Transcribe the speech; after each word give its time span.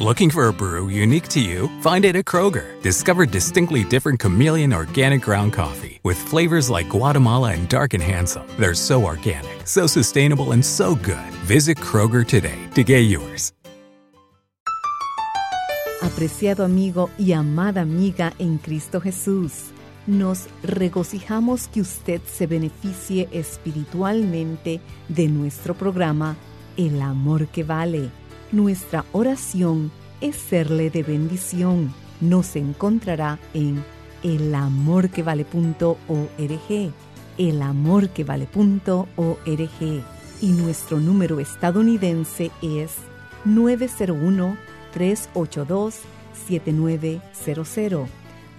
Looking 0.00 0.28
for 0.28 0.48
a 0.48 0.52
brew 0.52 0.88
unique 0.88 1.28
to 1.28 1.40
you? 1.40 1.68
Find 1.80 2.04
it 2.04 2.16
at 2.16 2.24
Kroger. 2.24 2.82
Discover 2.82 3.26
distinctly 3.26 3.84
different 3.84 4.18
chameleon 4.18 4.72
organic 4.72 5.22
ground 5.22 5.52
coffee 5.52 6.00
with 6.02 6.18
flavors 6.18 6.68
like 6.68 6.88
Guatemala 6.88 7.52
and 7.52 7.68
Dark 7.68 7.94
and 7.94 8.02
Handsome. 8.02 8.44
They're 8.58 8.74
so 8.74 9.04
organic, 9.04 9.64
so 9.64 9.86
sustainable, 9.86 10.50
and 10.50 10.64
so 10.64 10.96
good. 10.96 11.30
Visit 11.46 11.78
Kroger 11.78 12.26
today 12.26 12.58
to 12.74 12.82
get 12.82 13.02
yours. 13.02 13.52
Apreciado 16.02 16.64
amigo 16.64 17.08
y 17.16 17.32
amada 17.32 17.82
amiga 17.82 18.32
en 18.40 18.58
Cristo 18.58 19.00
Jesús, 19.00 19.70
nos 20.08 20.48
regocijamos 20.64 21.68
que 21.68 21.80
usted 21.80 22.20
se 22.26 22.48
beneficie 22.48 23.28
espiritualmente 23.30 24.80
de 25.08 25.28
nuestro 25.28 25.74
programa 25.74 26.36
El 26.76 27.00
Amor 27.00 27.46
que 27.46 27.62
Vale. 27.62 28.23
Nuestra 28.54 29.04
oración 29.10 29.90
es 30.20 30.36
serle 30.36 30.88
de 30.88 31.02
bendición. 31.02 31.92
Nos 32.20 32.54
encontrará 32.54 33.40
en 33.52 33.84
elamorquevale.org, 34.22 36.92
elamorquevale.org 37.36 40.04
y 40.40 40.52
nuestro 40.52 41.00
número 41.00 41.40
estadounidense 41.40 42.52
es 42.62 42.92
901 43.44 44.56
382 44.92 45.96
7900. 46.46 48.08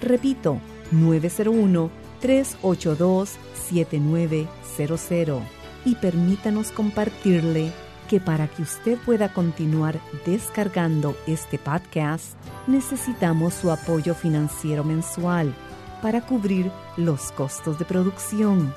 Repito, 0.02 0.60
901 0.92 1.90
382 2.20 3.38
7900 3.70 5.42
y 5.86 5.96
permítanos 5.96 6.74
compartirle 6.74 7.72
que 8.08 8.20
para 8.20 8.48
que 8.48 8.62
usted 8.62 8.98
pueda 9.00 9.34
continuar 9.34 10.00
descargando 10.26 11.16
este 11.28 11.58
podcast, 11.58 12.34
necesitamos 12.68 13.54
su 13.54 13.72
apoyo 13.72 14.16
financiero 14.16 14.84
mensual 14.84 15.54
para 16.02 16.22
cubrir 16.22 16.72
los 16.98 17.32
costos 17.32 17.80
de 17.80 17.86
producción. 17.86 18.74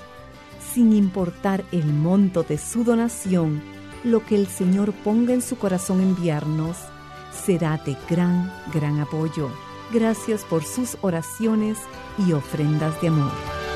Sin 0.72 0.92
importar 0.92 1.64
el 1.72 1.86
monto 1.86 2.42
de 2.42 2.58
su 2.58 2.84
donación, 2.84 3.62
lo 4.04 4.24
que 4.24 4.36
el 4.36 4.46
Señor 4.46 4.92
ponga 4.92 5.34
en 5.34 5.42
su 5.42 5.58
corazón 5.58 6.00
enviarnos 6.00 6.76
será 7.32 7.78
de 7.78 7.96
gran, 8.08 8.52
gran 8.72 9.00
apoyo. 9.00 9.50
Gracias 9.92 10.44
por 10.44 10.64
sus 10.64 10.96
oraciones 11.00 11.78
y 12.26 12.32
ofrendas 12.32 13.00
de 13.00 13.08
amor. 13.08 13.67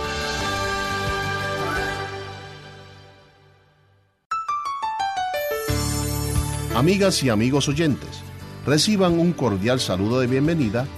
Amigas 6.82 7.22
y 7.22 7.28
amigos 7.28 7.68
oyentes, 7.68 8.24
reciban 8.66 9.16
un 9.20 9.32
cordial 9.32 9.78
saludo 9.78 10.18
de 10.18 10.26
bienvenida 10.26 10.88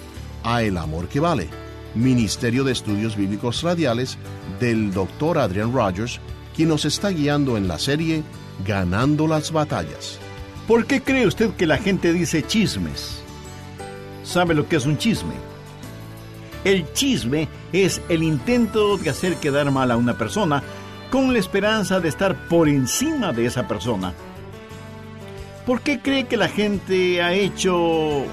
a 0.42 0.62
El 0.62 0.78
Amor 0.78 1.08
que 1.08 1.20
Vale, 1.20 1.50
Ministerio 1.94 2.64
de 2.64 2.72
Estudios 2.72 3.16
Bíblicos 3.16 3.62
Radiales 3.62 4.16
del 4.58 4.94
Dr. 4.94 5.36
Adrian 5.36 5.74
Rogers, 5.74 6.20
quien 6.56 6.70
nos 6.70 6.86
está 6.86 7.10
guiando 7.10 7.58
en 7.58 7.68
la 7.68 7.78
serie 7.78 8.22
Ganando 8.66 9.26
las 9.26 9.52
Batallas. 9.52 10.18
¿Por 10.66 10.86
qué 10.86 11.02
cree 11.02 11.26
usted 11.26 11.50
que 11.50 11.66
la 11.66 11.76
gente 11.76 12.14
dice 12.14 12.42
chismes? 12.42 13.20
¿Sabe 14.22 14.54
lo 14.54 14.66
que 14.66 14.76
es 14.76 14.86
un 14.86 14.96
chisme? 14.96 15.34
El 16.64 16.90
chisme 16.94 17.46
es 17.74 18.00
el 18.08 18.22
intento 18.22 18.96
de 18.96 19.10
hacer 19.10 19.36
quedar 19.36 19.70
mal 19.70 19.90
a 19.90 19.98
una 19.98 20.16
persona 20.16 20.62
con 21.10 21.34
la 21.34 21.40
esperanza 21.40 22.00
de 22.00 22.08
estar 22.08 22.48
por 22.48 22.70
encima 22.70 23.34
de 23.34 23.44
esa 23.44 23.68
persona. 23.68 24.14
¿Por 25.66 25.80
qué 25.80 25.98
cree 25.98 26.24
que 26.26 26.36
la 26.36 26.48
gente 26.48 27.22
ha 27.22 27.32
hecho 27.32 28.24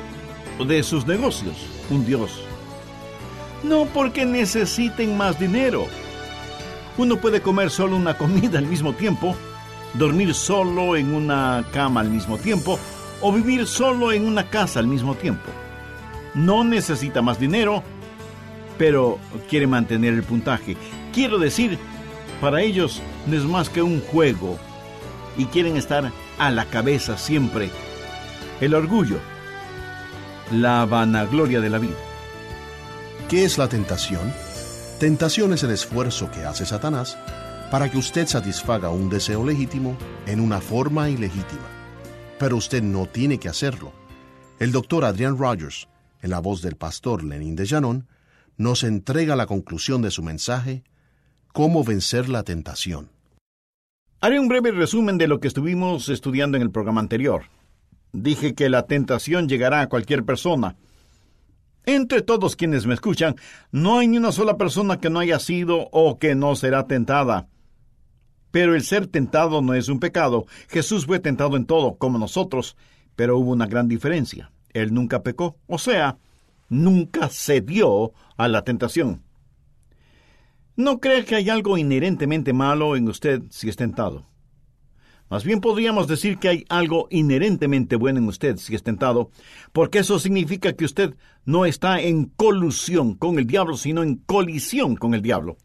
de 0.67 0.83
sus 0.83 1.07
negocios 1.07 1.55
un 1.89 2.05
dios? 2.05 2.43
No 3.63 3.85
porque 3.85 4.25
necesiten 4.25 5.15
más 5.15 5.39
dinero. 5.39 5.85
Uno 6.97 7.17
puede 7.17 7.41
comer 7.41 7.69
solo 7.69 7.95
una 7.95 8.17
comida 8.17 8.59
al 8.59 8.65
mismo 8.65 8.91
tiempo, 8.91 9.33
dormir 9.93 10.33
solo 10.33 10.97
en 10.97 11.13
una 11.13 11.63
cama 11.71 12.01
al 12.01 12.09
mismo 12.09 12.37
tiempo 12.37 12.77
o 13.21 13.31
vivir 13.31 13.65
solo 13.65 14.11
en 14.11 14.25
una 14.25 14.49
casa 14.49 14.79
al 14.79 14.87
mismo 14.87 15.15
tiempo. 15.15 15.49
No 16.33 16.65
necesita 16.65 17.21
más 17.21 17.39
dinero, 17.39 17.81
pero 18.77 19.19
quiere 19.49 19.67
mantener 19.67 20.15
el 20.15 20.23
puntaje. 20.23 20.75
Quiero 21.13 21.39
decir, 21.39 21.77
para 22.41 22.61
ellos 22.61 23.01
no 23.25 23.37
es 23.37 23.43
más 23.43 23.69
que 23.69 23.81
un 23.81 24.01
juego 24.01 24.59
y 25.37 25.45
quieren 25.45 25.77
estar 25.77 26.11
a 26.37 26.51
la 26.51 26.65
cabeza 26.65 27.17
siempre. 27.17 27.69
El 28.59 28.73
orgullo, 28.73 29.19
la 30.51 30.85
vanagloria 30.85 31.61
de 31.61 31.69
la 31.69 31.79
vida. 31.79 31.97
¿Qué 33.29 33.45
es 33.45 33.57
la 33.57 33.67
tentación? 33.67 34.33
Tentación 34.99 35.53
es 35.53 35.63
el 35.63 35.71
esfuerzo 35.71 36.29
que 36.31 36.45
hace 36.45 36.65
Satanás 36.65 37.17
para 37.71 37.89
que 37.89 37.97
usted 37.97 38.27
satisfaga 38.27 38.89
un 38.89 39.09
deseo 39.09 39.45
legítimo 39.45 39.97
en 40.25 40.41
una 40.41 40.59
forma 40.59 41.09
ilegítima. 41.09 41.67
Pero 42.37 42.57
usted 42.57 42.83
no 42.83 43.05
tiene 43.05 43.39
que 43.39 43.47
hacerlo. 43.47 43.93
El 44.59 44.71
doctor 44.71 45.05
Adrian 45.05 45.37
Rogers, 45.37 45.87
en 46.21 46.31
la 46.31 46.39
voz 46.39 46.61
del 46.61 46.75
pastor 46.75 47.23
Lenin 47.23 47.55
de 47.55 47.65
Llanón, 47.65 48.07
nos 48.57 48.83
entrega 48.83 49.35
la 49.35 49.47
conclusión 49.47 50.01
de 50.01 50.11
su 50.11 50.21
mensaje, 50.21 50.83
Cómo 51.53 51.83
vencer 51.83 52.29
la 52.29 52.43
tentación. 52.43 53.09
Haré 54.23 54.39
un 54.39 54.47
breve 54.47 54.69
resumen 54.69 55.17
de 55.17 55.27
lo 55.27 55.39
que 55.39 55.47
estuvimos 55.47 56.07
estudiando 56.07 56.55
en 56.55 56.61
el 56.61 56.69
programa 56.69 57.01
anterior. 57.01 57.45
Dije 58.13 58.53
que 58.53 58.69
la 58.69 58.85
tentación 58.85 59.49
llegará 59.49 59.81
a 59.81 59.89
cualquier 59.89 60.23
persona. 60.23 60.75
Entre 61.87 62.21
todos 62.21 62.55
quienes 62.55 62.85
me 62.85 62.93
escuchan, 62.93 63.35
no 63.71 63.97
hay 63.97 64.07
ni 64.07 64.19
una 64.19 64.31
sola 64.31 64.57
persona 64.57 64.99
que 64.99 65.09
no 65.09 65.17
haya 65.17 65.39
sido 65.39 65.89
o 65.91 66.19
que 66.19 66.35
no 66.35 66.55
será 66.55 66.85
tentada. 66.85 67.47
Pero 68.51 68.75
el 68.75 68.83
ser 68.83 69.07
tentado 69.07 69.63
no 69.63 69.73
es 69.73 69.89
un 69.89 69.99
pecado. 69.99 70.45
Jesús 70.69 71.07
fue 71.07 71.19
tentado 71.19 71.57
en 71.57 71.65
todo, 71.65 71.95
como 71.95 72.19
nosotros, 72.19 72.77
pero 73.15 73.39
hubo 73.39 73.49
una 73.49 73.65
gran 73.65 73.87
diferencia. 73.87 74.51
Él 74.69 74.93
nunca 74.93 75.23
pecó, 75.23 75.57
o 75.65 75.79
sea, 75.79 76.19
nunca 76.69 77.27
cedió 77.27 78.11
a 78.37 78.47
la 78.47 78.61
tentación. 78.61 79.23
No 80.75 80.99
cree 80.99 81.25
que 81.25 81.35
hay 81.35 81.49
algo 81.49 81.77
inherentemente 81.77 82.53
malo 82.53 82.95
en 82.95 83.07
usted 83.07 83.41
si 83.49 83.69
es 83.69 83.75
tentado. 83.75 84.25
Más 85.31 85.45
bien 85.45 85.61
podríamos 85.61 86.07
decir 86.07 86.39
que 86.39 86.49
hay 86.49 86.65
algo 86.67 87.07
inherentemente 87.09 87.95
bueno 87.95 88.19
en 88.19 88.27
usted 88.27 88.57
si 88.57 88.75
es 88.75 88.83
tentado, 88.83 89.31
porque 89.71 89.99
eso 89.99 90.19
significa 90.19 90.73
que 90.73 90.83
usted 90.83 91.15
no 91.45 91.65
está 91.65 92.01
en 92.01 92.25
colusión 92.25 93.15
con 93.15 93.39
el 93.39 93.47
diablo, 93.47 93.77
sino 93.77 94.03
en 94.03 94.17
colisión 94.17 94.97
con 94.97 95.13
el 95.13 95.21
diablo. 95.21 95.55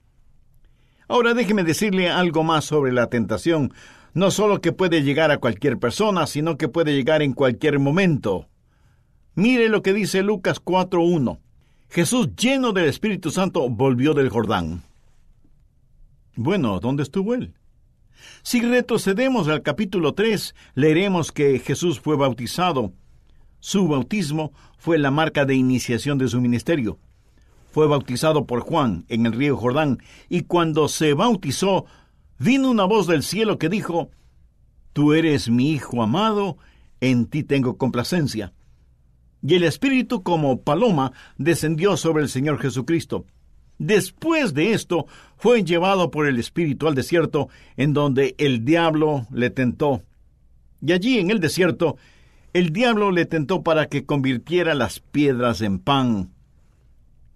Ahora 1.08 1.34
déjeme 1.34 1.64
decirle 1.64 2.08
algo 2.08 2.44
más 2.44 2.64
sobre 2.64 2.92
la 2.92 3.08
tentación, 3.08 3.72
no 4.14 4.30
solo 4.30 4.60
que 4.60 4.72
puede 4.72 5.02
llegar 5.02 5.32
a 5.32 5.38
cualquier 5.38 5.78
persona, 5.78 6.28
sino 6.28 6.56
que 6.56 6.68
puede 6.68 6.94
llegar 6.94 7.22
en 7.22 7.32
cualquier 7.32 7.80
momento. 7.80 8.48
Mire 9.34 9.68
lo 9.68 9.82
que 9.82 9.92
dice 9.92 10.22
Lucas 10.22 10.64
4.1. 10.64 11.40
Jesús, 11.88 12.34
lleno 12.36 12.72
del 12.72 12.86
Espíritu 12.86 13.30
Santo, 13.30 13.68
volvió 13.68 14.14
del 14.14 14.30
Jordán. 14.30 14.85
Bueno, 16.36 16.80
¿dónde 16.80 17.02
estuvo 17.02 17.32
él? 17.32 17.54
Si 18.42 18.60
retrocedemos 18.60 19.48
al 19.48 19.62
capítulo 19.62 20.12
3, 20.12 20.54
leeremos 20.74 21.32
que 21.32 21.58
Jesús 21.58 21.98
fue 21.98 22.16
bautizado. 22.16 22.92
Su 23.58 23.88
bautismo 23.88 24.52
fue 24.76 24.98
la 24.98 25.10
marca 25.10 25.46
de 25.46 25.54
iniciación 25.54 26.18
de 26.18 26.28
su 26.28 26.38
ministerio. 26.42 26.98
Fue 27.72 27.86
bautizado 27.86 28.46
por 28.46 28.60
Juan 28.60 29.06
en 29.08 29.24
el 29.24 29.32
río 29.32 29.56
Jordán, 29.56 29.98
y 30.28 30.42
cuando 30.42 30.88
se 30.88 31.14
bautizó, 31.14 31.86
vino 32.38 32.70
una 32.70 32.84
voz 32.84 33.06
del 33.06 33.22
cielo 33.22 33.58
que 33.58 33.70
dijo, 33.70 34.10
Tú 34.92 35.14
eres 35.14 35.48
mi 35.48 35.72
Hijo 35.72 36.02
amado, 36.02 36.58
en 37.00 37.26
ti 37.26 37.44
tengo 37.44 37.78
complacencia. 37.78 38.52
Y 39.42 39.54
el 39.54 39.64
Espíritu 39.64 40.22
como 40.22 40.60
paloma 40.60 41.12
descendió 41.38 41.96
sobre 41.96 42.22
el 42.22 42.28
Señor 42.28 42.58
Jesucristo. 42.58 43.24
Después 43.78 44.54
de 44.54 44.72
esto, 44.72 45.06
fue 45.36 45.62
llevado 45.64 46.10
por 46.10 46.26
el 46.26 46.38
Espíritu 46.38 46.88
al 46.88 46.94
desierto, 46.94 47.48
en 47.76 47.92
donde 47.92 48.34
el 48.38 48.64
diablo 48.64 49.26
le 49.30 49.50
tentó. 49.50 50.02
Y 50.80 50.92
allí 50.92 51.18
en 51.18 51.30
el 51.30 51.40
desierto, 51.40 51.96
el 52.52 52.72
diablo 52.72 53.10
le 53.10 53.26
tentó 53.26 53.62
para 53.62 53.86
que 53.86 54.06
convirtiera 54.06 54.74
las 54.74 55.00
piedras 55.00 55.60
en 55.60 55.78
pan. 55.78 56.30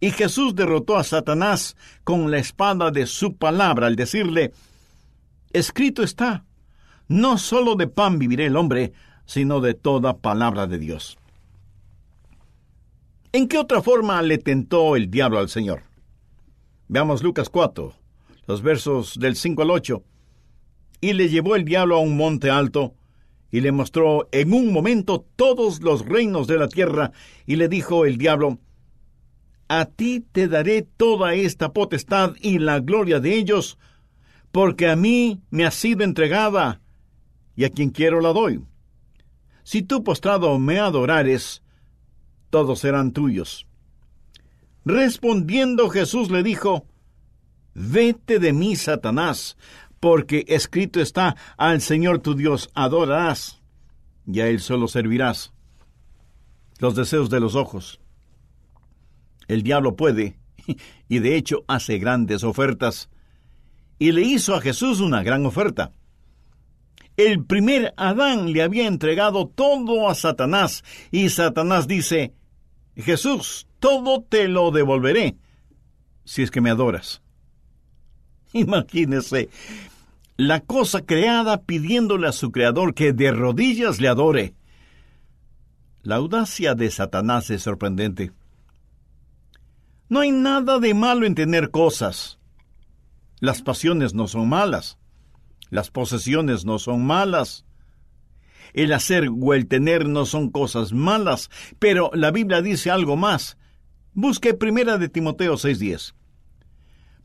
Y 0.00 0.12
Jesús 0.12 0.54
derrotó 0.54 0.96
a 0.96 1.04
Satanás 1.04 1.76
con 2.04 2.30
la 2.30 2.38
espada 2.38 2.90
de 2.90 3.04
su 3.04 3.36
palabra 3.36 3.86
al 3.86 3.96
decirle, 3.96 4.52
Escrito 5.52 6.02
está, 6.02 6.44
no 7.06 7.36
sólo 7.36 7.74
de 7.74 7.86
pan 7.86 8.18
vivirá 8.18 8.46
el 8.46 8.56
hombre, 8.56 8.92
sino 9.26 9.60
de 9.60 9.74
toda 9.74 10.16
palabra 10.16 10.66
de 10.66 10.78
Dios. 10.78 11.18
¿En 13.32 13.46
qué 13.46 13.58
otra 13.58 13.82
forma 13.82 14.22
le 14.22 14.38
tentó 14.38 14.96
el 14.96 15.10
diablo 15.10 15.38
al 15.38 15.48
Señor? 15.48 15.89
Veamos 16.92 17.22
Lucas 17.22 17.48
4, 17.48 17.94
los 18.48 18.62
versos 18.62 19.16
del 19.16 19.36
5 19.36 19.62
al 19.62 19.70
8. 19.70 20.02
Y 21.00 21.12
le 21.12 21.28
llevó 21.28 21.54
el 21.54 21.64
diablo 21.64 21.94
a 21.94 22.00
un 22.00 22.16
monte 22.16 22.50
alto, 22.50 22.96
y 23.48 23.60
le 23.60 23.70
mostró 23.70 24.28
en 24.32 24.52
un 24.52 24.72
momento 24.72 25.24
todos 25.36 25.82
los 25.82 26.04
reinos 26.04 26.48
de 26.48 26.58
la 26.58 26.66
tierra, 26.66 27.12
y 27.46 27.54
le 27.54 27.68
dijo 27.68 28.06
el 28.06 28.18
diablo, 28.18 28.58
A 29.68 29.84
ti 29.84 30.26
te 30.32 30.48
daré 30.48 30.82
toda 30.82 31.34
esta 31.34 31.72
potestad 31.72 32.34
y 32.40 32.58
la 32.58 32.80
gloria 32.80 33.20
de 33.20 33.36
ellos, 33.36 33.78
porque 34.50 34.88
a 34.88 34.96
mí 34.96 35.42
me 35.50 35.66
ha 35.66 35.70
sido 35.70 36.02
entregada, 36.02 36.80
y 37.54 37.66
a 37.66 37.70
quien 37.70 37.90
quiero 37.90 38.20
la 38.20 38.32
doy. 38.32 38.64
Si 39.62 39.84
tú 39.84 40.02
postrado 40.02 40.58
me 40.58 40.80
adorares, 40.80 41.62
todos 42.50 42.80
serán 42.80 43.12
tuyos. 43.12 43.69
Respondiendo 44.84 45.90
Jesús 45.90 46.30
le 46.30 46.42
dijo, 46.42 46.86
Vete 47.74 48.38
de 48.38 48.52
mí, 48.52 48.76
Satanás, 48.76 49.56
porque 50.00 50.44
escrito 50.48 51.00
está, 51.00 51.36
al 51.56 51.80
Señor 51.80 52.20
tu 52.20 52.34
Dios 52.34 52.70
adorarás, 52.74 53.62
y 54.26 54.40
a 54.40 54.48
Él 54.48 54.60
solo 54.60 54.88
servirás. 54.88 55.52
Los 56.78 56.94
deseos 56.94 57.28
de 57.30 57.40
los 57.40 57.54
ojos. 57.54 58.00
El 59.48 59.62
diablo 59.62 59.96
puede, 59.96 60.38
y 61.08 61.18
de 61.18 61.36
hecho 61.36 61.64
hace 61.68 61.98
grandes 61.98 62.42
ofertas, 62.42 63.10
y 63.98 64.12
le 64.12 64.22
hizo 64.22 64.54
a 64.54 64.60
Jesús 64.60 65.00
una 65.00 65.22
gran 65.22 65.44
oferta. 65.44 65.92
El 67.16 67.44
primer 67.44 67.92
Adán 67.98 68.52
le 68.52 68.62
había 68.62 68.86
entregado 68.86 69.46
todo 69.46 70.08
a 70.08 70.14
Satanás, 70.14 70.82
y 71.10 71.28
Satanás 71.28 71.86
dice, 71.86 72.32
Jesús, 73.00 73.66
todo 73.78 74.22
te 74.22 74.48
lo 74.48 74.70
devolveré, 74.70 75.36
si 76.24 76.42
es 76.42 76.50
que 76.50 76.60
me 76.60 76.70
adoras. 76.70 77.22
Imagínese, 78.52 79.48
la 80.36 80.60
cosa 80.60 81.04
creada 81.04 81.62
pidiéndole 81.62 82.26
a 82.26 82.32
su 82.32 82.50
creador 82.50 82.94
que 82.94 83.12
de 83.12 83.30
rodillas 83.30 84.00
le 84.00 84.08
adore. 84.08 84.54
La 86.02 86.16
audacia 86.16 86.74
de 86.74 86.90
Satanás 86.90 87.50
es 87.50 87.62
sorprendente. 87.62 88.32
No 90.08 90.20
hay 90.20 90.32
nada 90.32 90.78
de 90.78 90.94
malo 90.94 91.26
en 91.26 91.34
tener 91.34 91.70
cosas. 91.70 92.38
Las 93.38 93.62
pasiones 93.62 94.14
no 94.14 94.26
son 94.26 94.48
malas. 94.48 94.98
Las 95.68 95.90
posesiones 95.90 96.64
no 96.64 96.78
son 96.78 97.04
malas. 97.04 97.64
El 98.72 98.92
hacer 98.92 99.28
o 99.30 99.54
el 99.54 99.66
tener 99.66 100.08
no 100.08 100.26
son 100.26 100.50
cosas 100.50 100.92
malas, 100.92 101.50
pero 101.78 102.10
la 102.14 102.30
Biblia 102.30 102.62
dice 102.62 102.90
algo 102.90 103.16
más. 103.16 103.56
Busque 104.12 104.54
primera 104.54 104.98
de 104.98 105.08
Timoteo 105.08 105.54
6:10 105.54 106.14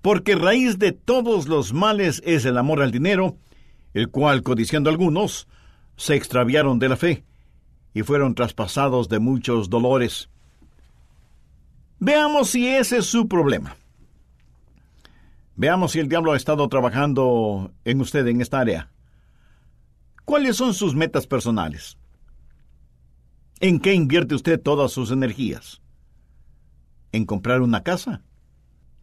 porque 0.06 0.36
raíz 0.36 0.78
de 0.78 0.92
todos 0.92 1.48
los 1.48 1.74
males 1.74 2.22
es 2.28 2.46
el 2.46 2.60
amor 2.60 2.84
al 2.84 2.92
dinero, 2.92 3.40
el 3.96 4.12
cual, 4.12 4.44
codiciando 4.44 4.92
algunos, 4.92 5.48
se 5.98 6.14
extraviaron 6.14 6.78
de 6.78 6.90
la 6.90 6.96
fe 6.96 7.24
y 7.92 8.04
fueron 8.04 8.36
traspasados 8.36 9.10
de 9.10 9.18
muchos 9.18 9.68
dolores. 9.72 10.30
Veamos 11.98 12.52
si 12.52 12.68
ese 12.68 12.98
es 12.98 13.08
su 13.08 13.28
problema. 13.28 13.78
Veamos 15.56 15.94
si 15.94 16.00
el 16.02 16.08
diablo 16.08 16.34
ha 16.34 16.38
estado 16.38 16.70
trabajando 16.70 17.72
en 17.84 18.00
usted 18.00 18.28
en 18.28 18.42
esta 18.42 18.60
área. 18.60 18.92
¿Cuáles 20.26 20.58
son 20.58 20.74
sus 20.74 20.96
metas 20.96 21.28
personales? 21.28 21.98
¿En 23.60 23.80
qué 23.80 23.94
invierte 23.94 24.36
usted 24.36 24.62
todas 24.62 24.92
sus 24.92 25.12
energías? 25.12 25.82
¿En 27.12 27.26
comprar 27.26 27.62
una 27.62 27.84
casa? 27.84 28.24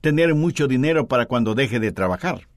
tener 0.03 0.35
mucho 0.35 0.67
dinero 0.67 1.07
para 1.09 1.27
cuando 1.27 1.55
deje 1.55 1.81
de 1.81 1.93
trabajar, 1.93 2.49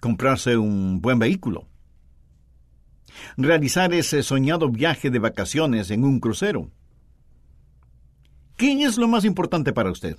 comprarse 0.00 0.56
un 0.56 1.00
buen 1.00 1.18
vehículo, 1.18 1.68
realizar 3.36 3.92
ese 3.92 4.22
soñado 4.22 4.70
viaje 4.70 5.10
de 5.10 5.18
vacaciones 5.18 5.90
en 5.90 6.04
un 6.04 6.20
crucero. 6.20 6.70
¿Qué 8.56 8.82
es 8.82 8.96
lo 8.96 9.08
más 9.08 9.24
importante 9.24 9.72
para 9.74 9.90
usted? 9.90 10.16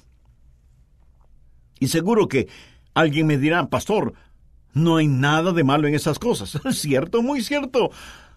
Y 1.79 1.87
seguro 1.87 2.27
que 2.27 2.47
alguien 2.93 3.25
me 3.25 3.39
dirá, 3.39 3.69
pastor, 3.69 4.13
no 4.73 4.97
hay 4.97 5.07
nada 5.07 5.51
de 5.51 5.63
malo 5.63 5.87
en 5.87 5.95
esas 5.95 6.19
cosas. 6.19 6.59
cierto, 6.71 7.21
muy 7.21 7.41
cierto. 7.41 7.91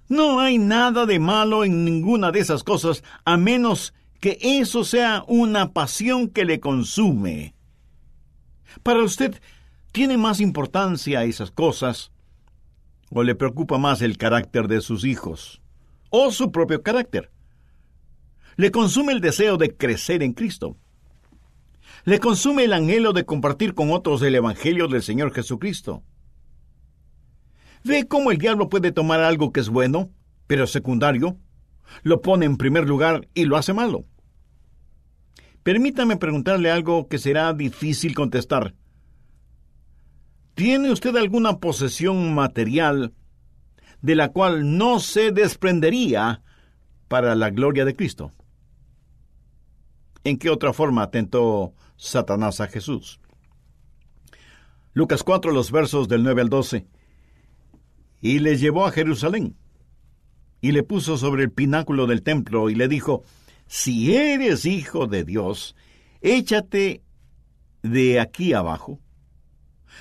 No 0.09 0.41
hay 0.41 0.59
nada 0.59 1.07
de 1.07 1.19
malo 1.19 1.65
en 1.65 1.85
ninguna 1.85 2.31
de 2.31 2.41
esas 2.41 2.63
cosas, 2.63 3.03
a 3.25 3.37
menos 3.37 3.95
que 4.21 4.39
eso 4.41 4.85
sea 4.85 5.25
una 5.29 5.73
pasión 5.73 6.29
que 6.29 6.45
le 6.45 6.61
consume. 6.61 7.55
Para 8.83 9.03
usted, 9.03 9.41
¿tiene 9.93 10.17
más 10.17 10.41
importancia 10.41 11.25
esas 11.25 11.51
cosas? 11.51 12.11
¿O 13.11 13.23
le 13.23 13.35
preocupa 13.35 13.79
más 13.79 14.03
el 14.03 14.19
carácter 14.19 14.69
de 14.69 14.81
sus 14.81 15.05
hijos? 15.05 15.63
¿O 16.11 16.33
su 16.33 16.51
propio 16.51 16.83
carácter? 16.83 17.31
¿Le 18.57 18.71
consume 18.71 19.13
el 19.13 19.21
deseo 19.21 19.57
de 19.57 19.77
crecer 19.77 20.23
en 20.23 20.33
Cristo? 20.33 20.77
¿Le 22.05 22.19
consume 22.19 22.65
el 22.65 22.73
anhelo 22.73 23.13
de 23.13 23.25
compartir 23.25 23.75
con 23.75 23.91
otros 23.91 24.23
el 24.23 24.35
Evangelio 24.35 24.89
del 24.89 25.03
Señor 25.03 25.33
Jesucristo? 25.33 26.03
¿Ve 27.85 28.09
cómo 28.09 28.31
el 28.31 28.39
diablo 28.39 28.71
puede 28.71 28.93
tomar 28.93 29.21
algo 29.21 29.53
que 29.53 29.61
es 29.61 29.69
bueno, 29.69 30.11
pero 30.47 30.67
secundario, 30.67 31.37
lo 32.03 32.23
pone 32.23 32.47
en 32.47 32.57
primer 32.57 32.89
lugar 32.89 33.29
y 33.35 33.45
lo 33.45 33.59
hace 33.59 33.75
malo? 33.75 34.07
Permítame 35.63 36.17
preguntarle 36.17 36.71
algo 36.71 37.09
que 37.09 37.19
será 37.19 37.53
difícil 37.53 38.15
contestar. 38.15 38.75
¿Tiene 40.55 40.91
usted 40.91 41.15
alguna 41.17 41.59
posesión 41.59 42.35
material 42.35 43.13
de 44.01 44.15
la 44.15 44.31
cual 44.31 44.79
no 44.79 44.99
se 44.99 45.31
desprendería 45.31 46.43
para 47.09 47.35
la 47.35 47.51
gloria 47.51 47.85
de 47.85 47.95
Cristo? 47.95 48.33
¿En 50.23 50.39
qué 50.39 50.49
otra 50.49 50.73
forma 50.73 51.11
tentó 51.11 51.75
Satanás 51.97 52.63
a 52.63 52.67
Jesús? 52.67 53.21
Lucas 54.95 55.23
4, 55.23 55.53
los 55.53 55.71
versos 55.71 56.09
del 56.09 56.23
9 56.23 56.41
al 56.41 56.49
12. 56.49 56.87
Y 58.25 58.39
le 58.39 58.57
llevó 58.57 58.87
a 58.87 58.91
Jerusalén, 58.91 59.55
y 60.63 60.73
le 60.73 60.83
puso 60.83 61.19
sobre 61.19 61.43
el 61.43 61.53
pináculo 61.53 62.07
del 62.07 62.23
templo, 62.23 62.71
y 62.71 62.75
le 62.75 62.89
dijo, 62.89 63.23
si 63.67 64.17
eres 64.17 64.65
hijo 64.65 65.07
de 65.07 65.25
Dios, 65.25 65.77
échate 66.23 67.03
de 67.83 68.21
aquí 68.21 68.55
abajo, 68.55 68.99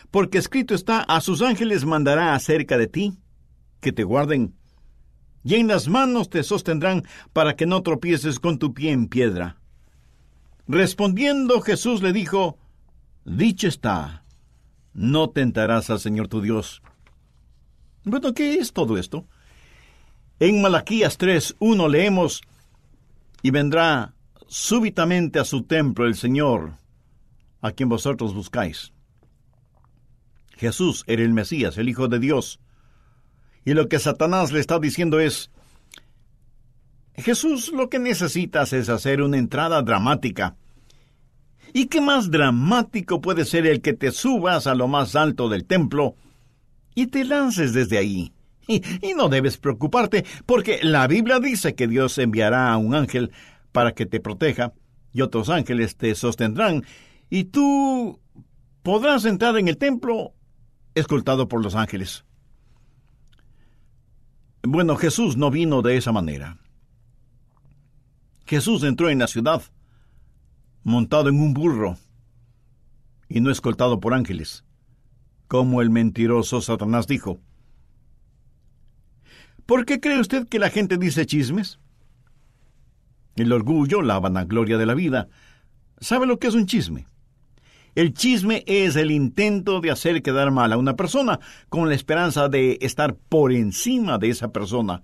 porque 0.09 0.37
escrito 0.37 0.73
está, 0.73 1.01
a 1.01 1.19
sus 1.19 1.41
ángeles 1.41 1.83
mandará 1.83 2.33
acerca 2.33 2.77
de 2.77 2.87
ti, 2.87 3.17
que 3.81 3.91
te 3.91 4.05
guarden, 4.05 4.55
y 5.43 5.55
en 5.55 5.67
las 5.67 5.89
manos 5.89 6.29
te 6.29 6.43
sostendrán 6.43 7.03
para 7.33 7.57
que 7.57 7.65
no 7.65 7.83
tropieces 7.83 8.39
con 8.39 8.57
tu 8.57 8.73
pie 8.73 8.93
en 8.93 9.09
piedra. 9.09 9.59
Respondiendo 10.65 11.59
Jesús 11.59 12.01
le 12.01 12.13
dijo, 12.13 12.57
Dicho 13.25 13.67
está, 13.67 14.23
no 14.93 15.29
tentarás 15.29 15.89
al 15.89 15.99
Señor 15.99 16.29
tu 16.29 16.39
Dios. 16.39 16.81
Bueno, 18.05 18.33
¿qué 18.33 18.55
es 18.55 18.73
todo 18.73 18.97
esto? 18.97 19.25
En 20.39 20.61
Malaquías 20.61 21.17
3, 21.17 21.55
1 21.59 21.87
leemos, 21.87 22.41
y 23.41 23.51
vendrá 23.51 24.13
súbitamente 24.47 25.39
a 25.39 25.45
su 25.45 25.63
templo 25.63 26.05
el 26.05 26.15
Señor, 26.15 26.73
a 27.61 27.71
quien 27.71 27.89
vosotros 27.89 28.33
buscáis. 28.33 28.91
Jesús 30.57 31.03
era 31.07 31.23
el 31.23 31.33
Mesías, 31.33 31.77
el 31.77 31.89
Hijo 31.89 32.07
de 32.07 32.19
Dios. 32.19 32.59
Y 33.65 33.73
lo 33.73 33.87
que 33.87 33.99
Satanás 33.99 34.51
le 34.51 34.59
está 34.59 34.79
diciendo 34.79 35.19
es, 35.19 35.49
Jesús 37.15 37.71
lo 37.73 37.89
que 37.89 37.99
necesitas 37.99 38.73
es 38.73 38.89
hacer 38.89 39.21
una 39.21 39.37
entrada 39.37 39.81
dramática. 39.81 40.55
¿Y 41.73 41.87
qué 41.87 42.01
más 42.01 42.31
dramático 42.31 43.21
puede 43.21 43.45
ser 43.45 43.65
el 43.65 43.81
que 43.81 43.93
te 43.93 44.11
subas 44.11 44.67
a 44.67 44.75
lo 44.75 44.87
más 44.87 45.15
alto 45.15 45.49
del 45.49 45.65
templo 45.65 46.15
y 46.95 47.07
te 47.07 47.23
lances 47.23 47.73
desde 47.73 47.97
ahí? 47.97 48.33
Y, 48.67 48.81
no 49.15 49.27
debes 49.27 49.57
preocuparte, 49.57 50.25
porque 50.45 50.79
la 50.83 51.05
Biblia 51.07 51.39
dice 51.39 51.75
que 51.75 51.87
Dios 51.87 52.17
enviará 52.17 52.71
a 52.71 52.77
un 52.77 52.95
ángel 52.95 53.31
para 53.73 53.93
que 53.93 54.05
te 54.05 54.21
proteja, 54.21 54.73
y 55.11 55.21
otros 55.21 55.49
ángeles 55.49 55.97
te 55.97 56.15
sostendrán, 56.15 56.83
y 57.29 57.45
tú 57.45 58.21
podrás 58.81 59.25
entrar 59.25 59.57
en 59.57 59.67
el 59.67 59.77
templo 59.77 60.33
escoltado 60.95 61.47
por 61.47 61.61
los 61.61 61.75
ángeles. 61.75 62.23
Bueno, 64.61 64.95
Jesús 64.95 65.35
no 65.35 65.51
vino 65.51 65.81
de 65.81 65.97
esa 65.97 66.13
manera. 66.13 66.57
Jesús 68.45 68.83
entró 68.83 69.09
en 69.09 69.19
la 69.19 69.27
ciudad 69.27 69.61
montado 70.83 71.29
en 71.29 71.39
un 71.39 71.53
burro 71.53 71.97
y 73.29 73.39
no 73.39 73.49
escoltado 73.51 73.99
por 73.99 74.13
ángeles, 74.13 74.63
como 75.53 75.83
el 75.83 75.91
mentiroso 75.91 76.61
Satanás 76.61 77.05
dijo. 77.05 77.39
¿Por 79.67 79.85
qué 79.85 79.99
cree 79.99 80.19
usted 80.19 80.47
que 80.47 80.57
la 80.57 80.71
gente 80.71 80.97
dice 80.97 81.27
chismes? 81.27 81.79
El 83.35 83.53
orgullo, 83.53 84.01
la 84.01 84.19
vanagloria 84.19 84.79
de 84.79 84.87
la 84.87 84.95
vida. 84.95 85.27
¿Sabe 85.99 86.25
lo 86.25 86.39
que 86.39 86.47
es 86.47 86.55
un 86.55 86.65
chisme? 86.65 87.05
El 87.93 88.15
chisme 88.15 88.63
es 88.65 88.95
el 88.95 89.11
intento 89.11 89.79
de 89.79 89.91
hacer 89.91 90.23
quedar 90.23 90.49
mal 90.49 90.73
a 90.73 90.77
una 90.77 90.95
persona 90.95 91.39
con 91.69 91.87
la 91.87 91.93
esperanza 91.93 92.49
de 92.49 92.79
estar 92.81 93.13
por 93.13 93.51
encima 93.51 94.17
de 94.17 94.29
esa 94.29 94.51
persona. 94.51 95.03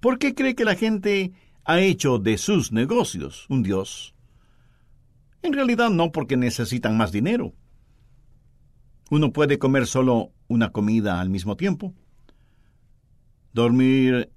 ¿Por 0.00 0.18
qué 0.18 0.34
cree 0.34 0.56
que 0.56 0.64
la 0.64 0.74
gente 0.74 1.30
ha 1.64 1.78
hecho 1.78 2.18
de 2.18 2.36
sus 2.36 2.72
negocios 2.72 3.46
un 3.48 3.62
Dios? 3.62 4.12
En 5.40 5.52
realidad 5.52 5.90
no 5.90 6.10
porque 6.10 6.36
necesitan 6.36 6.96
más 6.96 7.12
dinero. 7.12 7.54
Uno 9.12 9.30
puede 9.30 9.58
comer 9.58 9.86
solo 9.86 10.32
una 10.48 10.72
comida 10.72 11.20
al 11.20 11.28
mismo 11.28 11.54
tiempo, 11.54 11.92
dormir 13.52 14.32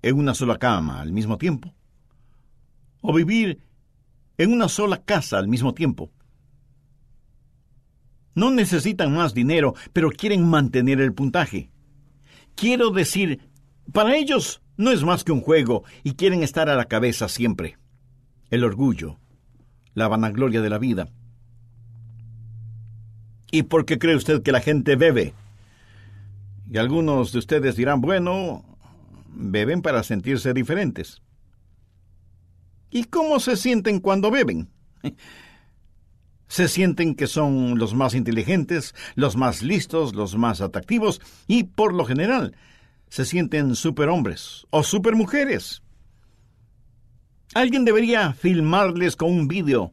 en 0.00 0.16
una 0.16 0.32
sola 0.32 0.58
cama 0.58 1.00
al 1.00 1.12
mismo 1.12 1.38
tiempo, 1.38 1.74
o 3.00 3.12
vivir 3.12 3.64
en 4.38 4.52
una 4.52 4.68
sola 4.68 5.02
casa 5.02 5.38
al 5.38 5.48
mismo 5.48 5.74
tiempo. 5.74 6.12
No 8.36 8.52
necesitan 8.52 9.12
más 9.12 9.34
dinero, 9.34 9.74
pero 9.92 10.10
quieren 10.10 10.48
mantener 10.48 11.00
el 11.00 11.12
puntaje. 11.12 11.72
Quiero 12.54 12.90
decir, 12.90 13.50
para 13.92 14.14
ellos 14.14 14.62
no 14.76 14.92
es 14.92 15.02
más 15.02 15.24
que 15.24 15.32
un 15.32 15.40
juego 15.40 15.82
y 16.04 16.14
quieren 16.14 16.44
estar 16.44 16.68
a 16.68 16.76
la 16.76 16.84
cabeza 16.84 17.26
siempre. 17.26 17.76
El 18.50 18.62
orgullo, 18.62 19.18
la 19.94 20.06
vanagloria 20.06 20.60
de 20.60 20.70
la 20.70 20.78
vida. 20.78 21.08
¿Y 23.50 23.64
por 23.64 23.84
qué 23.84 23.98
cree 23.98 24.16
usted 24.16 24.42
que 24.42 24.52
la 24.52 24.60
gente 24.60 24.96
bebe? 24.96 25.34
Y 26.70 26.78
algunos 26.78 27.32
de 27.32 27.38
ustedes 27.38 27.76
dirán, 27.76 28.00
bueno, 28.00 28.64
beben 29.28 29.82
para 29.82 30.02
sentirse 30.02 30.54
diferentes. 30.54 31.22
¿Y 32.90 33.04
cómo 33.04 33.40
se 33.40 33.56
sienten 33.56 34.00
cuando 34.00 34.30
beben? 34.30 34.68
Se 36.48 36.66
sienten 36.66 37.14
que 37.14 37.28
son 37.28 37.78
los 37.78 37.94
más 37.94 38.12
inteligentes, 38.12 38.92
los 39.14 39.36
más 39.36 39.62
listos, 39.62 40.16
los 40.16 40.36
más 40.36 40.60
atractivos 40.60 41.20
y, 41.46 41.62
por 41.62 41.94
lo 41.94 42.04
general, 42.04 42.56
se 43.08 43.24
sienten 43.24 43.76
superhombres 43.76 44.66
o 44.70 44.82
supermujeres. 44.82 45.80
Alguien 47.54 47.84
debería 47.84 48.32
filmarles 48.32 49.14
con 49.14 49.30
un 49.30 49.46
vídeo 49.46 49.92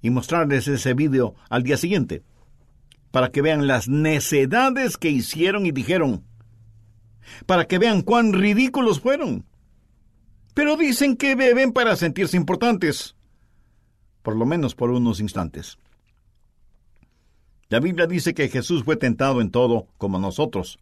y 0.00 0.08
mostrarles 0.08 0.66
ese 0.66 0.94
vídeo 0.94 1.34
al 1.50 1.62
día 1.62 1.76
siguiente, 1.76 2.22
para 3.16 3.32
que 3.32 3.40
vean 3.40 3.66
las 3.66 3.88
necedades 3.88 4.98
que 4.98 5.08
hicieron 5.08 5.64
y 5.64 5.72
dijeron, 5.72 6.22
para 7.46 7.66
que 7.66 7.78
vean 7.78 8.02
cuán 8.02 8.34
ridículos 8.34 9.00
fueron. 9.00 9.46
Pero 10.52 10.76
dicen 10.76 11.16
que 11.16 11.34
beben 11.34 11.72
para 11.72 11.96
sentirse 11.96 12.36
importantes, 12.36 13.16
por 14.22 14.36
lo 14.36 14.44
menos 14.44 14.74
por 14.74 14.90
unos 14.90 15.18
instantes. 15.20 15.78
La 17.70 17.80
Biblia 17.80 18.06
dice 18.06 18.34
que 18.34 18.50
Jesús 18.50 18.84
fue 18.84 18.96
tentado 18.96 19.40
en 19.40 19.50
todo 19.50 19.88
como 19.96 20.18
nosotros. 20.18 20.78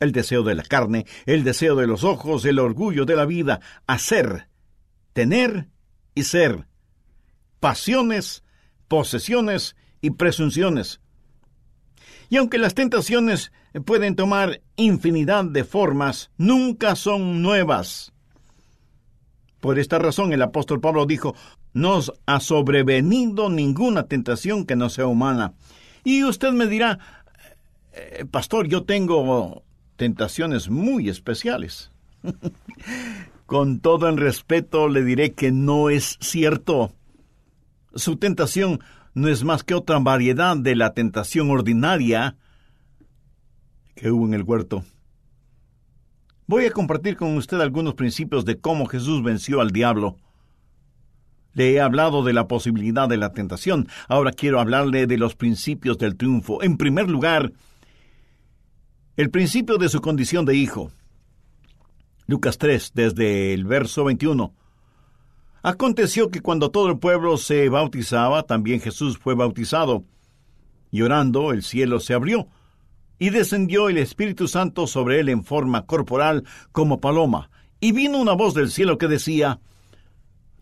El 0.00 0.10
deseo 0.10 0.42
de 0.42 0.56
la 0.56 0.64
carne, 0.64 1.06
el 1.26 1.44
deseo 1.44 1.76
de 1.76 1.86
los 1.86 2.02
ojos, 2.02 2.44
el 2.46 2.58
orgullo 2.58 3.04
de 3.04 3.14
la 3.14 3.26
vida, 3.26 3.60
hacer, 3.86 4.48
tener 5.12 5.68
y 6.16 6.24
ser, 6.24 6.66
pasiones, 7.60 8.42
posesiones 8.88 9.76
y 10.00 10.10
presunciones. 10.10 10.98
Y 12.32 12.38
aunque 12.38 12.56
las 12.56 12.72
tentaciones 12.72 13.52
pueden 13.84 14.16
tomar 14.16 14.62
infinidad 14.76 15.44
de 15.44 15.64
formas, 15.64 16.30
nunca 16.38 16.96
son 16.96 17.42
nuevas. 17.42 18.14
Por 19.60 19.78
esta 19.78 19.98
razón 19.98 20.32
el 20.32 20.40
apóstol 20.40 20.80
Pablo 20.80 21.04
dijo, 21.04 21.36
no 21.74 21.96
os 21.96 22.10
ha 22.24 22.40
sobrevenido 22.40 23.50
ninguna 23.50 24.04
tentación 24.04 24.64
que 24.64 24.76
no 24.76 24.88
sea 24.88 25.08
humana. 25.08 25.52
Y 26.04 26.24
usted 26.24 26.52
me 26.52 26.66
dirá, 26.68 27.00
eh, 27.92 28.24
pastor, 28.24 28.66
yo 28.66 28.84
tengo 28.84 29.62
tentaciones 29.96 30.70
muy 30.70 31.10
especiales. 31.10 31.90
Con 33.44 33.80
todo 33.80 34.08
el 34.08 34.16
respeto 34.16 34.88
le 34.88 35.04
diré 35.04 35.32
que 35.32 35.52
no 35.52 35.90
es 35.90 36.16
cierto. 36.22 36.94
Su 37.94 38.16
tentación 38.16 38.80
no 39.14 39.28
es 39.28 39.44
más 39.44 39.62
que 39.62 39.74
otra 39.74 39.98
variedad 39.98 40.56
de 40.56 40.74
la 40.74 40.94
tentación 40.94 41.50
ordinaria 41.50 42.36
que 43.94 44.10
hubo 44.10 44.26
en 44.26 44.34
el 44.34 44.42
huerto. 44.42 44.84
Voy 46.46 46.66
a 46.66 46.70
compartir 46.70 47.16
con 47.16 47.36
usted 47.36 47.60
algunos 47.60 47.94
principios 47.94 48.44
de 48.44 48.58
cómo 48.58 48.86
Jesús 48.86 49.22
venció 49.22 49.60
al 49.60 49.70
diablo. 49.70 50.16
Le 51.54 51.72
he 51.72 51.80
hablado 51.80 52.24
de 52.24 52.32
la 52.32 52.48
posibilidad 52.48 53.08
de 53.08 53.18
la 53.18 53.32
tentación, 53.32 53.88
ahora 54.08 54.32
quiero 54.32 54.58
hablarle 54.58 55.06
de 55.06 55.18
los 55.18 55.34
principios 55.34 55.98
del 55.98 56.16
triunfo. 56.16 56.62
En 56.62 56.78
primer 56.78 57.08
lugar, 57.08 57.52
el 59.16 59.30
principio 59.30 59.76
de 59.76 59.90
su 59.90 60.00
condición 60.00 60.46
de 60.46 60.56
hijo. 60.56 60.90
Lucas 62.26 62.56
3, 62.56 62.92
desde 62.94 63.52
el 63.52 63.64
verso 63.64 64.04
21. 64.04 64.54
Aconteció 65.62 66.30
que 66.30 66.40
cuando 66.40 66.70
todo 66.70 66.88
el 66.88 66.98
pueblo 66.98 67.36
se 67.36 67.68
bautizaba, 67.68 68.42
también 68.42 68.80
Jesús 68.80 69.16
fue 69.16 69.34
bautizado. 69.34 70.04
Y 70.90 71.02
orando, 71.02 71.52
el 71.52 71.62
cielo 71.62 72.00
se 72.00 72.14
abrió, 72.14 72.48
y 73.18 73.30
descendió 73.30 73.88
el 73.88 73.98
Espíritu 73.98 74.48
Santo 74.48 74.88
sobre 74.88 75.20
él 75.20 75.28
en 75.28 75.44
forma 75.44 75.86
corporal 75.86 76.44
como 76.72 77.00
paloma, 77.00 77.50
y 77.78 77.92
vino 77.92 78.18
una 78.18 78.32
voz 78.32 78.54
del 78.54 78.70
cielo 78.70 78.98
que 78.98 79.06
decía, 79.06 79.60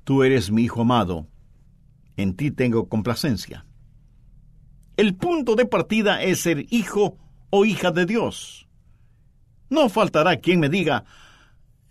Tú 0.04 0.22
eres 0.22 0.50
mi 0.50 0.64
Hijo 0.64 0.82
amado, 0.82 1.26
en 2.16 2.36
ti 2.36 2.50
tengo 2.50 2.88
complacencia. 2.88 3.64
El 4.98 5.14
punto 5.14 5.54
de 5.54 5.64
partida 5.64 6.22
es 6.22 6.40
ser 6.40 6.66
hijo 6.68 7.16
o 7.48 7.64
hija 7.64 7.90
de 7.90 8.04
Dios. 8.04 8.68
No 9.70 9.88
faltará 9.88 10.36
quien 10.36 10.60
me 10.60 10.68
diga, 10.68 11.04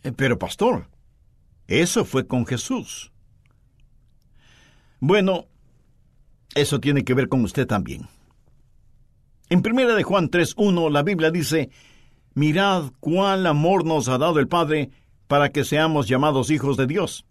eh, 0.04 0.12
pero 0.12 0.38
pastor, 0.38 0.88
eso 1.70 2.04
fue 2.04 2.26
con 2.26 2.46
Jesús. 2.46 3.12
Bueno, 5.00 5.46
eso 6.56 6.80
tiene 6.80 7.04
que 7.04 7.14
ver 7.14 7.30
con 7.30 7.44
usted 7.44 7.68
también. 7.68 8.08
En 9.50 9.62
primera 9.62 9.96
de 9.96 10.04
Juan 10.04 10.30
3.1 10.30 10.92
la 10.92 11.04
Biblia 11.04 11.32
dice, 11.32 11.70
Mirad 12.34 12.92
cuál 13.00 13.46
amor 13.48 13.86
nos 13.86 14.08
ha 14.10 14.18
dado 14.18 14.40
el 14.40 14.48
Padre 14.48 14.90
para 15.28 15.50
que 15.50 15.64
seamos 15.64 16.08
llamados 16.08 16.50
hijos 16.50 16.76
de 16.76 16.88
Dios. 16.88 17.26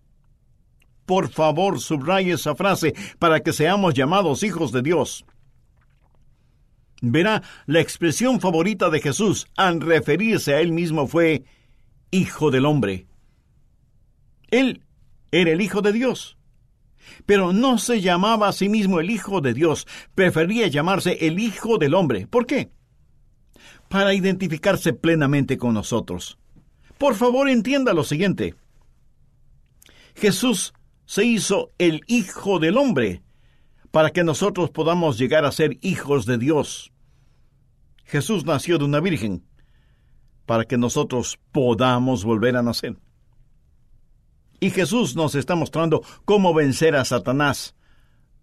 Por 1.04 1.30
favor, 1.30 1.80
subraye 1.80 2.32
esa 2.32 2.54
frase, 2.54 2.94
para 3.18 3.40
que 3.40 3.52
seamos 3.52 3.94
llamados 3.94 4.42
hijos 4.42 4.72
de 4.72 4.82
Dios. 4.82 5.24
Verá, 7.00 7.42
la 7.66 7.80
expresión 7.80 8.40
favorita 8.40 8.90
de 8.90 9.00
Jesús 9.00 9.46
al 9.56 9.80
referirse 9.80 10.54
a 10.54 10.60
él 10.60 10.72
mismo 10.72 11.06
fue 11.06 11.44
Hijo 12.10 12.50
del 12.50 12.66
Hombre. 12.66 13.06
Él 14.50 14.82
era 15.30 15.50
el 15.50 15.60
Hijo 15.60 15.82
de 15.82 15.92
Dios. 15.92 16.36
Pero 17.26 17.52
no 17.52 17.78
se 17.78 18.00
llamaba 18.00 18.48
a 18.48 18.52
sí 18.52 18.68
mismo 18.68 19.00
el 19.00 19.10
Hijo 19.10 19.40
de 19.40 19.54
Dios, 19.54 19.86
prefería 20.14 20.66
llamarse 20.68 21.26
el 21.26 21.38
Hijo 21.38 21.78
del 21.78 21.94
Hombre. 21.94 22.26
¿Por 22.26 22.46
qué? 22.46 22.70
Para 23.88 24.14
identificarse 24.14 24.92
plenamente 24.92 25.56
con 25.56 25.74
nosotros. 25.74 26.38
Por 26.98 27.14
favor, 27.14 27.48
entienda 27.48 27.94
lo 27.94 28.04
siguiente. 28.04 28.54
Jesús 30.14 30.74
se 31.06 31.24
hizo 31.24 31.70
el 31.78 32.02
Hijo 32.06 32.58
del 32.58 32.76
Hombre 32.76 33.22
para 33.90 34.10
que 34.10 34.24
nosotros 34.24 34.70
podamos 34.70 35.18
llegar 35.18 35.44
a 35.44 35.52
ser 35.52 35.78
hijos 35.80 36.26
de 36.26 36.38
Dios. 36.38 36.92
Jesús 38.04 38.44
nació 38.44 38.78
de 38.78 38.84
una 38.84 39.00
virgen 39.00 39.44
para 40.46 40.64
que 40.64 40.78
nosotros 40.78 41.38
podamos 41.52 42.24
volver 42.24 42.56
a 42.56 42.62
nacer. 42.62 42.96
Y 44.60 44.70
Jesús 44.70 45.14
nos 45.14 45.34
está 45.34 45.54
mostrando 45.54 46.02
cómo 46.24 46.52
vencer 46.52 46.96
a 46.96 47.04
Satanás, 47.04 47.76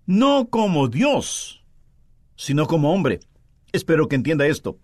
no 0.05 0.49
como 0.49 0.87
Dios, 0.87 1.63
sino 2.35 2.67
como 2.67 2.93
hombre. 2.93 3.19
Espero 3.71 4.07
que 4.07 4.15
entienda 4.15 4.47
esto. 4.47 4.79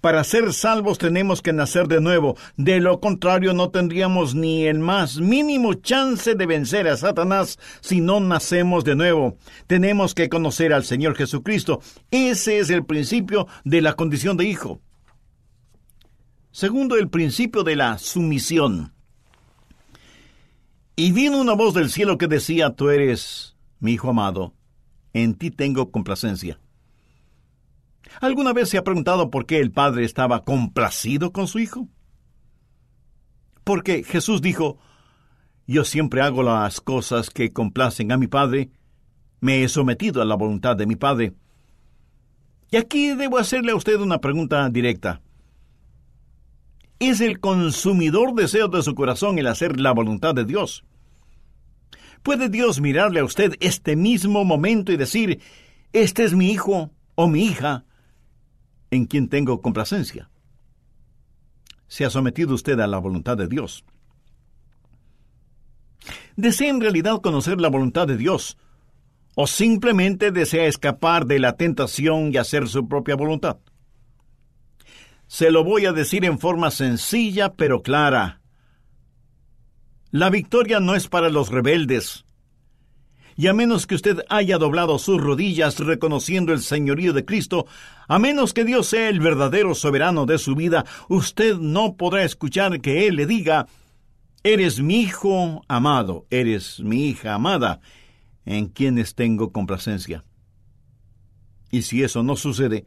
Para 0.00 0.24
ser 0.24 0.52
salvos 0.52 0.98
tenemos 0.98 1.42
que 1.42 1.52
nacer 1.52 1.86
de 1.86 2.00
nuevo, 2.00 2.36
de 2.56 2.80
lo 2.80 3.00
contrario 3.00 3.52
no 3.52 3.70
tendríamos 3.70 4.34
ni 4.34 4.66
el 4.66 4.80
más 4.80 5.20
mínimo 5.20 5.74
chance 5.74 6.34
de 6.34 6.46
vencer 6.46 6.88
a 6.88 6.96
Satanás 6.96 7.58
si 7.80 8.00
no 8.00 8.20
nacemos 8.20 8.84
de 8.84 8.96
nuevo. 8.96 9.36
Tenemos 9.66 10.14
que 10.14 10.28
conocer 10.28 10.72
al 10.72 10.84
Señor 10.84 11.14
Jesucristo. 11.14 11.80
Ese 12.10 12.58
es 12.58 12.70
el 12.70 12.84
principio 12.84 13.46
de 13.64 13.80
la 13.80 13.94
condición 13.94 14.36
de 14.36 14.46
hijo. 14.46 14.80
Segundo, 16.50 16.96
el 16.96 17.08
principio 17.08 17.62
de 17.62 17.76
la 17.76 17.96
sumisión. 17.98 18.92
Y 21.02 21.10
vino 21.10 21.40
una 21.40 21.54
voz 21.54 21.74
del 21.74 21.90
cielo 21.90 22.16
que 22.16 22.28
decía, 22.28 22.76
tú 22.76 22.88
eres 22.88 23.56
mi 23.80 23.94
hijo 23.94 24.10
amado, 24.10 24.54
en 25.12 25.34
ti 25.34 25.50
tengo 25.50 25.90
complacencia. 25.90 26.60
¿Alguna 28.20 28.52
vez 28.52 28.68
se 28.68 28.78
ha 28.78 28.84
preguntado 28.84 29.28
por 29.28 29.44
qué 29.44 29.58
el 29.58 29.72
Padre 29.72 30.04
estaba 30.04 30.44
complacido 30.44 31.32
con 31.32 31.48
su 31.48 31.58
Hijo? 31.58 31.88
Porque 33.64 34.04
Jesús 34.04 34.42
dijo, 34.42 34.78
yo 35.66 35.82
siempre 35.82 36.22
hago 36.22 36.44
las 36.44 36.80
cosas 36.80 37.30
que 37.30 37.52
complacen 37.52 38.12
a 38.12 38.16
mi 38.16 38.28
Padre, 38.28 38.70
me 39.40 39.64
he 39.64 39.68
sometido 39.68 40.22
a 40.22 40.24
la 40.24 40.36
voluntad 40.36 40.76
de 40.76 40.86
mi 40.86 40.94
Padre. 40.94 41.34
Y 42.70 42.76
aquí 42.76 43.16
debo 43.16 43.38
hacerle 43.38 43.72
a 43.72 43.74
usted 43.74 43.98
una 43.98 44.20
pregunta 44.20 44.68
directa. 44.68 45.20
¿Es 47.00 47.20
el 47.20 47.40
consumidor 47.40 48.34
deseo 48.36 48.68
de 48.68 48.84
su 48.84 48.94
corazón 48.94 49.40
el 49.40 49.48
hacer 49.48 49.80
la 49.80 49.90
voluntad 49.90 50.32
de 50.36 50.44
Dios? 50.44 50.84
¿Puede 52.22 52.48
Dios 52.48 52.80
mirarle 52.80 53.20
a 53.20 53.24
usted 53.24 53.54
este 53.60 53.96
mismo 53.96 54.44
momento 54.44 54.92
y 54.92 54.96
decir, 54.96 55.40
este 55.92 56.24
es 56.24 56.34
mi 56.34 56.50
hijo 56.50 56.90
o 57.14 57.28
mi 57.28 57.44
hija 57.44 57.84
en 58.90 59.06
quien 59.06 59.28
tengo 59.28 59.60
complacencia? 59.60 60.30
¿Se 61.88 62.04
ha 62.04 62.10
sometido 62.10 62.54
usted 62.54 62.78
a 62.80 62.86
la 62.86 62.98
voluntad 62.98 63.36
de 63.36 63.48
Dios? 63.48 63.84
¿Desea 66.36 66.70
en 66.70 66.80
realidad 66.80 67.20
conocer 67.20 67.60
la 67.60 67.68
voluntad 67.68 68.06
de 68.06 68.16
Dios? 68.16 68.56
¿O 69.34 69.46
simplemente 69.46 70.30
desea 70.30 70.66
escapar 70.66 71.26
de 71.26 71.38
la 71.38 71.56
tentación 71.56 72.32
y 72.32 72.36
hacer 72.36 72.68
su 72.68 72.86
propia 72.86 73.16
voluntad? 73.16 73.58
Se 75.26 75.50
lo 75.50 75.64
voy 75.64 75.86
a 75.86 75.92
decir 75.92 76.24
en 76.24 76.38
forma 76.38 76.70
sencilla 76.70 77.54
pero 77.54 77.82
clara. 77.82 78.41
La 80.12 80.28
victoria 80.28 80.78
no 80.78 80.94
es 80.94 81.08
para 81.08 81.30
los 81.30 81.48
rebeldes. 81.48 82.26
Y 83.34 83.46
a 83.46 83.54
menos 83.54 83.86
que 83.86 83.94
usted 83.94 84.18
haya 84.28 84.58
doblado 84.58 84.98
sus 84.98 85.18
rodillas 85.18 85.78
reconociendo 85.78 86.52
el 86.52 86.60
señorío 86.60 87.14
de 87.14 87.24
Cristo, 87.24 87.64
a 88.08 88.18
menos 88.18 88.52
que 88.52 88.66
Dios 88.66 88.88
sea 88.88 89.08
el 89.08 89.20
verdadero 89.20 89.74
soberano 89.74 90.26
de 90.26 90.36
su 90.36 90.54
vida, 90.54 90.84
usted 91.08 91.56
no 91.56 91.96
podrá 91.96 92.24
escuchar 92.24 92.82
que 92.82 93.06
Él 93.06 93.16
le 93.16 93.24
diga, 93.24 93.68
Eres 94.42 94.80
mi 94.80 95.00
hijo 95.00 95.62
amado, 95.66 96.26
eres 96.28 96.80
mi 96.80 97.06
hija 97.06 97.32
amada, 97.32 97.80
en 98.44 98.66
quienes 98.66 99.14
tengo 99.14 99.50
complacencia. 99.50 100.24
Y 101.70 101.82
si 101.82 102.02
eso 102.02 102.22
no 102.22 102.36
sucede, 102.36 102.84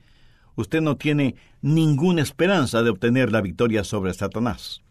usted 0.56 0.80
no 0.80 0.96
tiene 0.96 1.38
ninguna 1.64 2.22
esperanza 2.22 2.84
de 2.84 2.92
obtener 2.92 3.32
la 3.32 3.42
victoria 3.42 3.84
sobre 3.84 4.14
Satanás. 4.14 4.85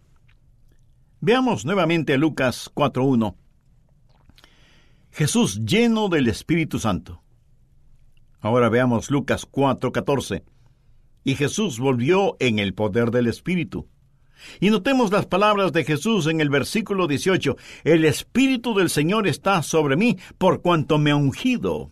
Veamos 1.26 1.64
nuevamente 1.64 2.18
Lucas 2.18 2.70
4.1. 2.74 3.34
Jesús 5.10 5.58
lleno 5.64 6.10
del 6.10 6.28
Espíritu 6.28 6.78
Santo. 6.78 7.22
Ahora 8.40 8.68
veamos 8.68 9.10
Lucas 9.10 9.50
4.14. 9.50 10.44
Y 11.24 11.36
Jesús 11.36 11.78
volvió 11.78 12.36
en 12.40 12.58
el 12.58 12.74
poder 12.74 13.10
del 13.10 13.26
Espíritu. 13.26 13.88
Y 14.60 14.68
notemos 14.68 15.10
las 15.12 15.24
palabras 15.24 15.72
de 15.72 15.84
Jesús 15.84 16.26
en 16.26 16.42
el 16.42 16.50
versículo 16.50 17.06
18. 17.06 17.56
El 17.84 18.04
Espíritu 18.04 18.74
del 18.74 18.90
Señor 18.90 19.26
está 19.26 19.62
sobre 19.62 19.96
mí 19.96 20.18
por 20.36 20.60
cuanto 20.60 20.98
me 20.98 21.10
ha 21.10 21.16
ungido. 21.16 21.90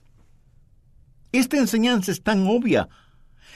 Esta 1.33 1.57
enseñanza 1.57 2.13
es 2.13 2.23
tan 2.23 2.47
obvia. 2.47 2.91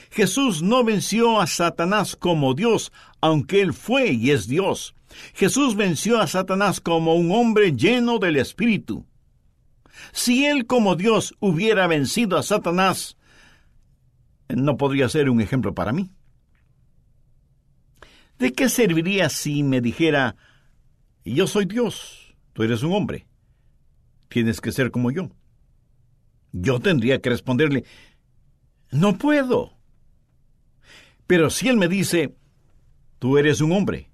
Jesús 0.09 0.63
no 0.63 0.83
venció 0.83 1.39
a 1.39 1.45
Satanás 1.45 2.15
como 2.15 2.55
Dios, 2.55 2.91
aunque 3.21 3.61
Él 3.61 3.73
fue 3.73 4.07
y 4.07 4.31
es 4.31 4.47
Dios. 4.47 4.95
Jesús 5.33 5.75
venció 5.75 6.19
a 6.19 6.27
Satanás 6.27 6.81
como 6.81 7.15
un 7.15 7.31
hombre 7.31 7.73
lleno 7.73 8.19
del 8.19 8.37
Espíritu. 8.37 9.05
Si 10.11 10.45
él 10.45 10.67
como 10.67 10.95
Dios 10.95 11.35
hubiera 11.39 11.87
vencido 11.87 12.37
a 12.37 12.43
Satanás, 12.43 13.17
no 14.49 14.77
podría 14.77 15.09
ser 15.09 15.29
un 15.29 15.41
ejemplo 15.41 15.73
para 15.73 15.91
mí. 15.91 16.11
¿De 18.37 18.53
qué 18.53 18.69
serviría 18.69 19.29
si 19.29 19.63
me 19.63 19.81
dijera, 19.81 20.35
yo 21.25 21.47
soy 21.47 21.65
Dios, 21.65 22.35
tú 22.53 22.63
eres 22.63 22.83
un 22.83 22.93
hombre, 22.93 23.27
tienes 24.29 24.61
que 24.61 24.71
ser 24.71 24.91
como 24.91 25.11
yo? 25.11 25.31
Yo 26.51 26.79
tendría 26.79 27.19
que 27.19 27.29
responderle, 27.29 27.83
no 28.91 29.17
puedo. 29.17 29.73
Pero 31.25 31.49
si 31.49 31.67
él 31.67 31.77
me 31.77 31.87
dice, 31.87 32.35
tú 33.19 33.37
eres 33.37 33.59
un 33.59 33.71
hombre, 33.71 34.09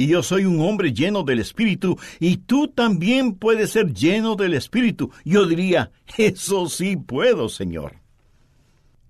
y 0.00 0.06
yo 0.06 0.22
soy 0.22 0.46
un 0.46 0.62
hombre 0.62 0.94
lleno 0.94 1.24
del 1.24 1.40
Espíritu, 1.40 1.98
y 2.18 2.38
tú 2.38 2.68
también 2.68 3.34
puedes 3.34 3.72
ser 3.72 3.92
lleno 3.92 4.34
del 4.34 4.54
Espíritu. 4.54 5.10
Yo 5.26 5.44
diría, 5.44 5.90
eso 6.16 6.70
sí 6.70 6.96
puedo, 6.96 7.50
Señor. 7.50 7.96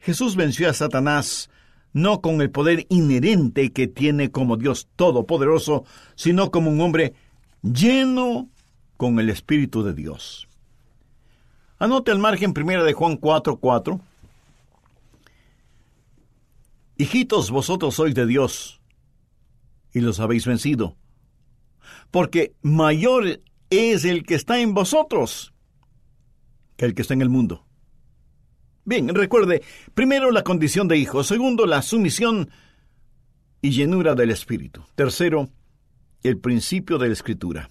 Jesús 0.00 0.34
venció 0.34 0.68
a 0.68 0.74
Satanás 0.74 1.48
no 1.92 2.20
con 2.20 2.40
el 2.40 2.50
poder 2.50 2.86
inherente 2.88 3.70
que 3.70 3.86
tiene 3.86 4.32
como 4.32 4.56
Dios 4.56 4.88
Todopoderoso, 4.96 5.84
sino 6.16 6.50
como 6.50 6.72
un 6.72 6.80
hombre 6.80 7.14
lleno 7.62 8.48
con 8.96 9.20
el 9.20 9.30
Espíritu 9.30 9.84
de 9.84 9.94
Dios. 9.94 10.48
Anote 11.78 12.10
al 12.10 12.18
margen 12.18 12.52
primera 12.52 12.82
de 12.82 12.94
Juan 12.94 13.16
4:4. 13.16 13.60
4. 13.60 14.00
Hijitos, 16.96 17.52
vosotros 17.52 17.94
sois 17.94 18.12
de 18.12 18.26
Dios 18.26 18.79
y 19.92 20.00
los 20.00 20.20
habéis 20.20 20.46
vencido. 20.46 20.96
Porque 22.10 22.54
mayor 22.62 23.40
es 23.70 24.04
el 24.04 24.24
que 24.24 24.34
está 24.34 24.60
en 24.60 24.74
vosotros 24.74 25.52
que 26.76 26.86
el 26.86 26.94
que 26.94 27.02
está 27.02 27.14
en 27.14 27.22
el 27.22 27.28
mundo. 27.28 27.66
Bien, 28.84 29.08
recuerde, 29.14 29.62
primero 29.94 30.30
la 30.30 30.42
condición 30.42 30.88
de 30.88 30.96
hijo, 30.96 31.22
segundo 31.22 31.66
la 31.66 31.82
sumisión 31.82 32.50
y 33.60 33.70
llenura 33.70 34.14
del 34.14 34.30
Espíritu. 34.30 34.82
Tercero, 34.94 35.50
el 36.22 36.38
principio 36.38 36.98
de 36.98 37.08
la 37.08 37.12
Escritura. 37.12 37.68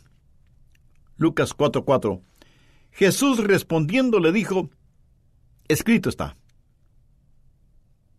Lucas 1.17 1.55
4:4. 1.55 2.21
Jesús 2.91 3.43
respondiendo 3.43 4.19
le 4.19 4.31
dijo, 4.31 4.69
escrito 5.67 6.09
está. 6.09 6.35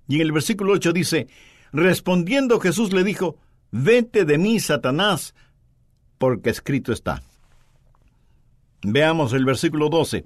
Y 0.08 0.16
en 0.16 0.22
el 0.22 0.32
versículo 0.32 0.72
8 0.72 0.92
dice, 0.92 1.28
respondiendo 1.72 2.58
Jesús 2.58 2.92
le 2.92 3.04
dijo, 3.04 3.38
Vete 3.70 4.24
de 4.24 4.38
mí, 4.38 4.60
Satanás, 4.60 5.34
porque 6.18 6.50
escrito 6.50 6.92
está. 6.92 7.22
Veamos 8.82 9.32
el 9.32 9.44
versículo 9.44 9.88
12. 9.88 10.24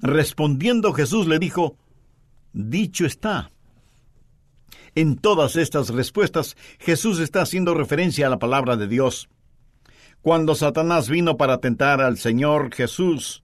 Respondiendo 0.00 0.92
Jesús 0.92 1.26
le 1.26 1.38
dijo, 1.38 1.76
Dicho 2.52 3.04
está. 3.06 3.50
En 4.94 5.16
todas 5.16 5.56
estas 5.56 5.88
respuestas, 5.88 6.56
Jesús 6.78 7.18
está 7.18 7.42
haciendo 7.42 7.74
referencia 7.74 8.26
a 8.26 8.30
la 8.30 8.38
palabra 8.38 8.76
de 8.76 8.86
Dios. 8.86 9.28
Cuando 10.22 10.54
Satanás 10.54 11.08
vino 11.08 11.36
para 11.36 11.58
tentar 11.58 12.00
al 12.00 12.16
Señor 12.16 12.72
Jesús, 12.72 13.42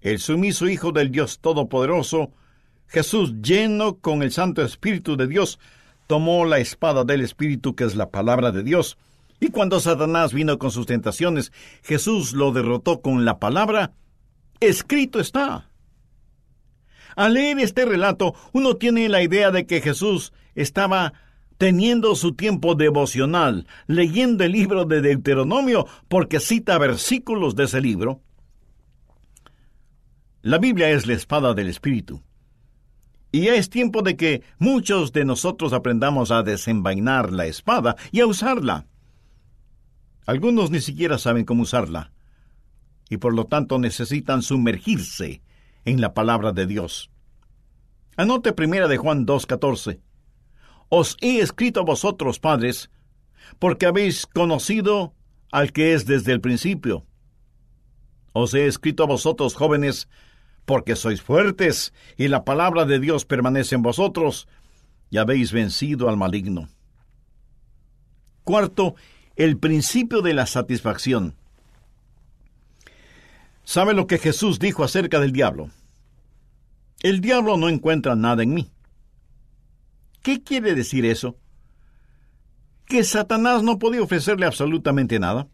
el 0.00 0.18
sumiso 0.20 0.68
Hijo 0.68 0.90
del 0.92 1.10
Dios 1.10 1.40
Todopoderoso, 1.40 2.32
Jesús 2.86 3.34
lleno 3.42 3.98
con 3.98 4.22
el 4.22 4.32
Santo 4.32 4.62
Espíritu 4.62 5.16
de 5.16 5.26
Dios, 5.26 5.58
tomó 6.08 6.44
la 6.44 6.58
espada 6.58 7.04
del 7.04 7.20
Espíritu, 7.20 7.76
que 7.76 7.84
es 7.84 7.94
la 7.94 8.10
palabra 8.10 8.50
de 8.50 8.64
Dios, 8.64 8.98
y 9.38 9.50
cuando 9.50 9.78
Satanás 9.78 10.32
vino 10.32 10.58
con 10.58 10.72
sus 10.72 10.86
tentaciones, 10.86 11.52
Jesús 11.82 12.32
lo 12.32 12.50
derrotó 12.50 13.02
con 13.02 13.24
la 13.24 13.38
palabra, 13.38 13.92
escrito 14.58 15.20
está. 15.20 15.70
Al 17.14 17.34
leer 17.34 17.60
este 17.60 17.84
relato, 17.84 18.34
uno 18.52 18.74
tiene 18.76 19.08
la 19.08 19.22
idea 19.22 19.50
de 19.50 19.66
que 19.66 19.80
Jesús 19.80 20.32
estaba 20.56 21.12
teniendo 21.58 22.14
su 22.14 22.34
tiempo 22.34 22.74
devocional, 22.74 23.66
leyendo 23.86 24.44
el 24.44 24.52
libro 24.52 24.86
de 24.86 25.02
Deuteronomio, 25.02 25.86
porque 26.08 26.40
cita 26.40 26.78
versículos 26.78 27.54
de 27.54 27.64
ese 27.64 27.80
libro. 27.80 28.22
La 30.40 30.58
Biblia 30.58 30.90
es 30.90 31.06
la 31.06 31.14
espada 31.14 31.52
del 31.52 31.68
Espíritu. 31.68 32.22
Y 33.30 33.48
es 33.48 33.68
tiempo 33.68 34.02
de 34.02 34.16
que 34.16 34.42
muchos 34.58 35.12
de 35.12 35.24
nosotros 35.24 35.72
aprendamos 35.72 36.30
a 36.30 36.42
desenvainar 36.42 37.32
la 37.32 37.46
espada 37.46 37.96
y 38.10 38.20
a 38.20 38.26
usarla. 38.26 38.86
Algunos 40.26 40.70
ni 40.70 40.80
siquiera 40.80 41.18
saben 41.18 41.44
cómo 41.44 41.62
usarla, 41.62 42.12
y 43.08 43.16
por 43.16 43.34
lo 43.34 43.46
tanto 43.46 43.78
necesitan 43.78 44.42
sumergirse 44.42 45.42
en 45.84 46.00
la 46.00 46.14
palabra 46.14 46.52
de 46.52 46.66
Dios. 46.66 47.10
Anote 48.16 48.52
primera 48.52 48.88
de 48.88 48.96
Juan 48.96 49.26
2.14. 49.26 50.00
Os 50.88 51.16
he 51.20 51.40
escrito 51.40 51.80
a 51.80 51.84
vosotros, 51.84 52.38
padres, 52.40 52.90
porque 53.58 53.86
habéis 53.86 54.26
conocido 54.26 55.14
al 55.52 55.72
que 55.72 55.94
es 55.94 56.04
desde 56.06 56.32
el 56.32 56.40
principio. 56.40 57.06
Os 58.32 58.54
he 58.54 58.66
escrito 58.66 59.02
a 59.02 59.06
vosotros, 59.06 59.54
jóvenes, 59.54 60.08
porque 60.68 60.96
sois 60.96 61.22
fuertes 61.22 61.94
y 62.18 62.28
la 62.28 62.44
palabra 62.44 62.84
de 62.84 63.00
Dios 63.00 63.24
permanece 63.24 63.74
en 63.74 63.80
vosotros 63.80 64.48
y 65.08 65.16
habéis 65.16 65.50
vencido 65.50 66.10
al 66.10 66.18
maligno. 66.18 66.68
Cuarto, 68.44 68.94
el 69.34 69.56
principio 69.56 70.20
de 70.20 70.34
la 70.34 70.44
satisfacción. 70.44 71.34
¿Sabe 73.64 73.94
lo 73.94 74.06
que 74.06 74.18
Jesús 74.18 74.58
dijo 74.58 74.84
acerca 74.84 75.20
del 75.20 75.32
diablo? 75.32 75.70
El 77.02 77.22
diablo 77.22 77.56
no 77.56 77.70
encuentra 77.70 78.14
nada 78.14 78.42
en 78.42 78.52
mí. 78.52 78.70
¿Qué 80.20 80.42
quiere 80.42 80.74
decir 80.74 81.06
eso? 81.06 81.38
Que 82.84 83.04
Satanás 83.04 83.62
no 83.62 83.78
podía 83.78 84.02
ofrecerle 84.02 84.44
absolutamente 84.44 85.18
nada. 85.18 85.48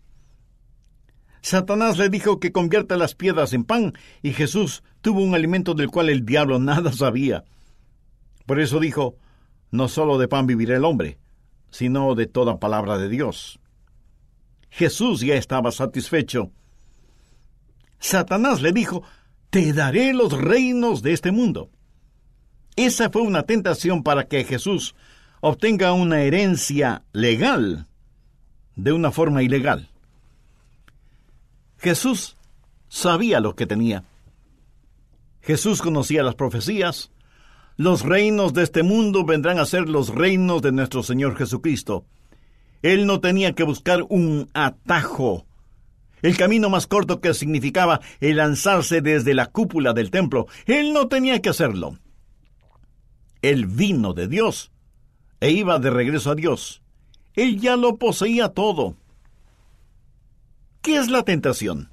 Satanás 1.44 1.98
le 1.98 2.08
dijo 2.08 2.40
que 2.40 2.52
convierta 2.52 2.96
las 2.96 3.14
piedras 3.14 3.52
en 3.52 3.64
pan, 3.64 3.92
y 4.22 4.32
Jesús 4.32 4.82
tuvo 5.02 5.20
un 5.20 5.34
alimento 5.34 5.74
del 5.74 5.90
cual 5.90 6.08
el 6.08 6.24
diablo 6.24 6.58
nada 6.58 6.90
sabía. 6.90 7.44
Por 8.46 8.60
eso 8.60 8.80
dijo, 8.80 9.18
no 9.70 9.88
solo 9.88 10.16
de 10.16 10.26
pan 10.26 10.46
vivirá 10.46 10.74
el 10.74 10.86
hombre, 10.86 11.18
sino 11.70 12.14
de 12.14 12.26
toda 12.26 12.58
palabra 12.58 12.96
de 12.96 13.10
Dios. 13.10 13.60
Jesús 14.70 15.20
ya 15.20 15.34
estaba 15.34 15.70
satisfecho. 15.70 16.50
Satanás 17.98 18.62
le 18.62 18.72
dijo, 18.72 19.02
te 19.50 19.74
daré 19.74 20.14
los 20.14 20.32
reinos 20.32 21.02
de 21.02 21.12
este 21.12 21.30
mundo. 21.30 21.68
Esa 22.74 23.10
fue 23.10 23.20
una 23.20 23.42
tentación 23.42 24.02
para 24.02 24.28
que 24.28 24.44
Jesús 24.44 24.94
obtenga 25.42 25.92
una 25.92 26.22
herencia 26.22 27.04
legal 27.12 27.86
de 28.76 28.92
una 28.94 29.10
forma 29.10 29.42
ilegal. 29.42 29.90
Jesús 31.84 32.38
sabía 32.88 33.40
lo 33.40 33.54
que 33.54 33.66
tenía. 33.66 34.04
Jesús 35.42 35.82
conocía 35.82 36.22
las 36.22 36.34
profecías. 36.34 37.12
Los 37.76 38.02
reinos 38.02 38.54
de 38.54 38.62
este 38.62 38.82
mundo 38.82 39.26
vendrán 39.26 39.58
a 39.58 39.66
ser 39.66 39.90
los 39.90 40.08
reinos 40.08 40.62
de 40.62 40.72
nuestro 40.72 41.02
Señor 41.02 41.36
Jesucristo. 41.36 42.06
Él 42.80 43.06
no 43.06 43.20
tenía 43.20 43.54
que 43.54 43.64
buscar 43.64 44.02
un 44.08 44.48
atajo 44.54 45.44
el 46.22 46.38
camino 46.38 46.70
más 46.70 46.86
corto 46.86 47.20
que 47.20 47.34
significaba 47.34 48.00
el 48.18 48.38
lanzarse 48.38 49.02
desde 49.02 49.34
la 49.34 49.44
cúpula 49.44 49.92
del 49.92 50.10
templo. 50.10 50.46
Él 50.64 50.94
no 50.94 51.06
tenía 51.08 51.42
que 51.42 51.50
hacerlo. 51.50 51.98
Él 53.42 53.66
vino 53.66 54.14
de 54.14 54.26
Dios 54.26 54.72
e 55.38 55.50
iba 55.50 55.78
de 55.78 55.90
regreso 55.90 56.30
a 56.30 56.34
Dios. 56.34 56.80
Él 57.34 57.60
ya 57.60 57.76
lo 57.76 57.98
poseía 57.98 58.48
todo. 58.48 58.96
¿Qué 60.84 60.98
es 60.98 61.08
la 61.08 61.22
tentación? 61.22 61.88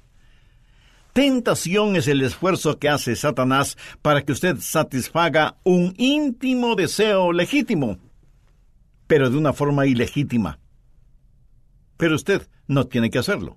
Tentación 1.14 1.96
es 1.96 2.08
el 2.08 2.20
esfuerzo 2.20 2.78
que 2.78 2.90
hace 2.90 3.16
Satanás 3.16 3.78
para 4.02 4.20
que 4.20 4.32
usted 4.32 4.58
satisfaga 4.60 5.56
un 5.64 5.94
íntimo 5.96 6.76
deseo 6.76 7.32
legítimo, 7.32 7.96
pero 9.06 9.30
de 9.30 9.38
una 9.38 9.54
forma 9.54 9.86
ilegítima. 9.86 10.58
Pero 11.96 12.16
usted 12.16 12.46
no 12.66 12.86
tiene 12.86 13.08
que 13.08 13.18
hacerlo. 13.18 13.56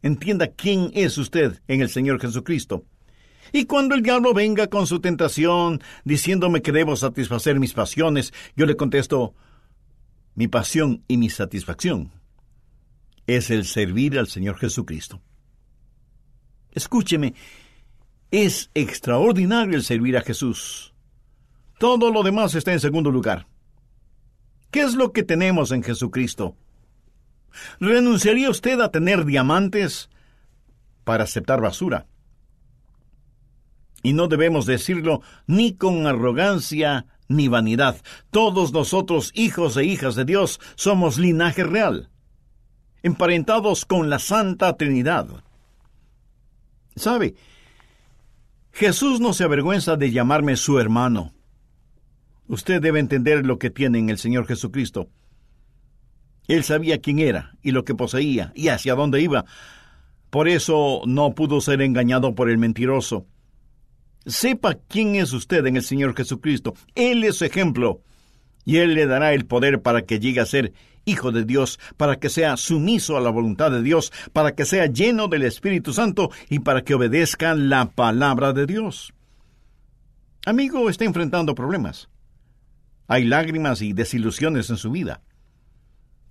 Entienda 0.00 0.52
quién 0.52 0.90
es 0.94 1.18
usted 1.18 1.60
en 1.68 1.82
el 1.82 1.90
Señor 1.90 2.18
Jesucristo. 2.18 2.84
Y 3.52 3.66
cuando 3.66 3.94
el 3.94 4.02
diablo 4.02 4.32
venga 4.32 4.68
con 4.68 4.86
su 4.86 5.00
tentación, 5.00 5.82
diciéndome 6.04 6.62
que 6.62 6.72
debo 6.72 6.96
satisfacer 6.96 7.60
mis 7.60 7.74
pasiones, 7.74 8.32
yo 8.56 8.64
le 8.64 8.74
contesto, 8.74 9.34
mi 10.34 10.48
pasión 10.48 11.04
y 11.08 11.18
mi 11.18 11.28
satisfacción 11.28 12.18
es 13.28 13.50
el 13.50 13.66
servir 13.66 14.18
al 14.18 14.26
Señor 14.26 14.56
Jesucristo. 14.56 15.20
Escúcheme, 16.72 17.34
es 18.30 18.70
extraordinario 18.74 19.76
el 19.76 19.84
servir 19.84 20.16
a 20.16 20.22
Jesús. 20.22 20.94
Todo 21.78 22.10
lo 22.10 22.22
demás 22.22 22.54
está 22.54 22.72
en 22.72 22.80
segundo 22.80 23.10
lugar. 23.10 23.46
¿Qué 24.70 24.80
es 24.80 24.94
lo 24.94 25.12
que 25.12 25.22
tenemos 25.22 25.72
en 25.72 25.82
Jesucristo? 25.82 26.56
¿Renunciaría 27.80 28.48
usted 28.48 28.80
a 28.80 28.90
tener 28.90 29.26
diamantes 29.26 30.08
para 31.04 31.24
aceptar 31.24 31.60
basura? 31.60 32.06
Y 34.02 34.14
no 34.14 34.28
debemos 34.28 34.64
decirlo 34.64 35.20
ni 35.46 35.74
con 35.74 36.06
arrogancia 36.06 37.06
ni 37.28 37.48
vanidad. 37.48 38.00
Todos 38.30 38.72
nosotros, 38.72 39.32
hijos 39.34 39.76
e 39.76 39.84
hijas 39.84 40.14
de 40.14 40.24
Dios, 40.24 40.60
somos 40.76 41.18
linaje 41.18 41.62
real, 41.64 42.08
emparentados 43.02 43.84
con 43.84 44.10
la 44.10 44.18
Santa 44.18 44.76
Trinidad. 44.76 45.28
¿Sabe? 46.96 47.34
Jesús 48.72 49.20
no 49.20 49.32
se 49.32 49.44
avergüenza 49.44 49.96
de 49.96 50.10
llamarme 50.10 50.56
su 50.56 50.78
hermano. 50.78 51.32
Usted 52.46 52.80
debe 52.80 52.98
entender 52.98 53.44
lo 53.44 53.58
que 53.58 53.70
tiene 53.70 53.98
en 53.98 54.08
el 54.08 54.18
Señor 54.18 54.46
Jesucristo. 54.46 55.08
Él 56.46 56.64
sabía 56.64 57.00
quién 57.00 57.18
era 57.18 57.56
y 57.62 57.72
lo 57.72 57.84
que 57.84 57.94
poseía 57.94 58.52
y 58.54 58.68
hacia 58.68 58.94
dónde 58.94 59.20
iba. 59.20 59.44
Por 60.30 60.48
eso 60.48 61.02
no 61.06 61.34
pudo 61.34 61.60
ser 61.60 61.82
engañado 61.82 62.34
por 62.34 62.48
el 62.48 62.58
mentiroso. 62.58 63.26
Sepa 64.26 64.78
quién 64.88 65.14
es 65.14 65.32
usted 65.32 65.66
en 65.66 65.76
el 65.76 65.82
Señor 65.82 66.14
Jesucristo. 66.14 66.74
Él 66.94 67.24
es 67.24 67.36
su 67.36 67.44
ejemplo. 67.44 68.02
Y 68.64 68.78
Él 68.78 68.94
le 68.94 69.06
dará 69.06 69.32
el 69.32 69.46
poder 69.46 69.80
para 69.80 70.02
que 70.02 70.20
llegue 70.20 70.40
a 70.40 70.46
ser 70.46 70.72
hijo 71.08 71.32
de 71.32 71.44
Dios, 71.44 71.78
para 71.96 72.18
que 72.18 72.28
sea 72.28 72.56
sumiso 72.56 73.16
a 73.16 73.20
la 73.20 73.30
voluntad 73.30 73.70
de 73.70 73.82
Dios, 73.82 74.12
para 74.32 74.54
que 74.54 74.64
sea 74.64 74.86
lleno 74.86 75.28
del 75.28 75.42
Espíritu 75.42 75.92
Santo 75.92 76.30
y 76.48 76.60
para 76.60 76.82
que 76.82 76.94
obedezca 76.94 77.54
la 77.54 77.90
palabra 77.90 78.52
de 78.52 78.66
Dios. 78.66 79.14
Amigo, 80.44 80.88
está 80.88 81.04
enfrentando 81.04 81.54
problemas. 81.54 82.08
Hay 83.06 83.24
lágrimas 83.24 83.82
y 83.82 83.92
desilusiones 83.92 84.70
en 84.70 84.76
su 84.76 84.90
vida. 84.90 85.22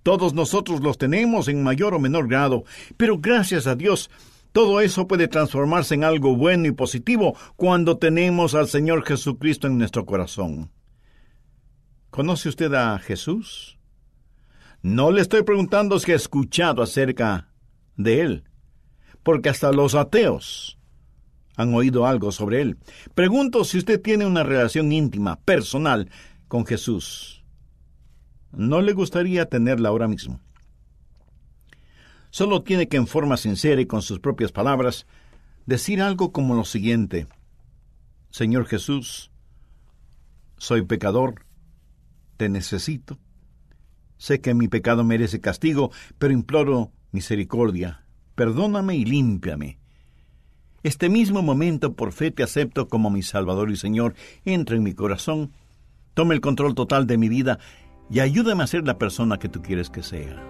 Todos 0.02 0.32
nosotros 0.32 0.80
los 0.80 0.96
tenemos 0.96 1.48
en 1.48 1.62
mayor 1.62 1.94
o 1.94 1.98
menor 1.98 2.28
grado, 2.28 2.64
pero 2.96 3.18
gracias 3.18 3.66
a 3.66 3.74
Dios, 3.74 4.10
todo 4.52 4.80
eso 4.80 5.06
puede 5.06 5.28
transformarse 5.28 5.94
en 5.94 6.04
algo 6.04 6.34
bueno 6.34 6.66
y 6.66 6.72
positivo 6.72 7.36
cuando 7.56 7.98
tenemos 7.98 8.54
al 8.54 8.68
Señor 8.68 9.04
Jesucristo 9.04 9.66
en 9.66 9.78
nuestro 9.78 10.06
corazón. 10.06 10.70
¿Conoce 12.10 12.48
usted 12.48 12.72
a 12.74 12.98
Jesús? 12.98 13.77
No 14.82 15.10
le 15.10 15.20
estoy 15.20 15.42
preguntando 15.42 15.98
si 15.98 16.12
ha 16.12 16.16
escuchado 16.16 16.82
acerca 16.82 17.48
de 17.96 18.20
Él, 18.20 18.44
porque 19.22 19.48
hasta 19.48 19.72
los 19.72 19.94
ateos 19.94 20.78
han 21.56 21.74
oído 21.74 22.06
algo 22.06 22.30
sobre 22.32 22.60
Él. 22.60 22.78
Pregunto 23.14 23.64
si 23.64 23.78
usted 23.78 24.00
tiene 24.00 24.26
una 24.26 24.44
relación 24.44 24.92
íntima, 24.92 25.40
personal, 25.40 26.10
con 26.46 26.64
Jesús 26.64 27.38
no 28.52 28.80
le 28.80 28.92
gustaría 28.92 29.46
tenerla 29.46 29.88
ahora 29.88 30.08
mismo. 30.08 30.40
Solo 32.30 32.62
tiene 32.62 32.88
que 32.88 32.96
en 32.96 33.06
forma 33.06 33.36
sincera 33.36 33.80
y 33.80 33.86
con 33.86 34.02
sus 34.02 34.20
propias 34.20 34.52
palabras 34.52 35.06
decir 35.66 36.02
algo 36.02 36.32
como 36.32 36.54
lo 36.54 36.64
siguiente. 36.64 37.26
Señor 38.30 38.66
Jesús, 38.66 39.30
soy 40.56 40.82
pecador, 40.82 41.46
te 42.36 42.48
necesito. 42.48 43.18
Sé 44.18 44.40
que 44.40 44.52
mi 44.52 44.68
pecado 44.68 45.04
merece 45.04 45.40
castigo, 45.40 45.90
pero 46.18 46.34
imploro 46.34 46.90
misericordia. 47.12 48.04
Perdóname 48.34 48.96
y 48.96 49.04
límpiame. 49.04 49.78
Este 50.82 51.08
mismo 51.08 51.42
momento 51.42 51.94
por 51.94 52.12
fe 52.12 52.30
te 52.30 52.42
acepto 52.42 52.88
como 52.88 53.10
mi 53.10 53.22
Salvador 53.22 53.70
y 53.70 53.76
Señor. 53.76 54.14
Entra 54.44 54.76
en 54.76 54.82
mi 54.82 54.92
corazón, 54.92 55.52
tome 56.14 56.34
el 56.34 56.40
control 56.40 56.74
total 56.74 57.06
de 57.06 57.18
mi 57.18 57.28
vida 57.28 57.58
y 58.10 58.20
ayúdame 58.20 58.62
a 58.62 58.68
ser 58.68 58.86
la 58.86 58.98
persona 58.98 59.38
que 59.38 59.48
tú 59.48 59.62
quieres 59.62 59.90
que 59.90 60.02
sea. 60.02 60.42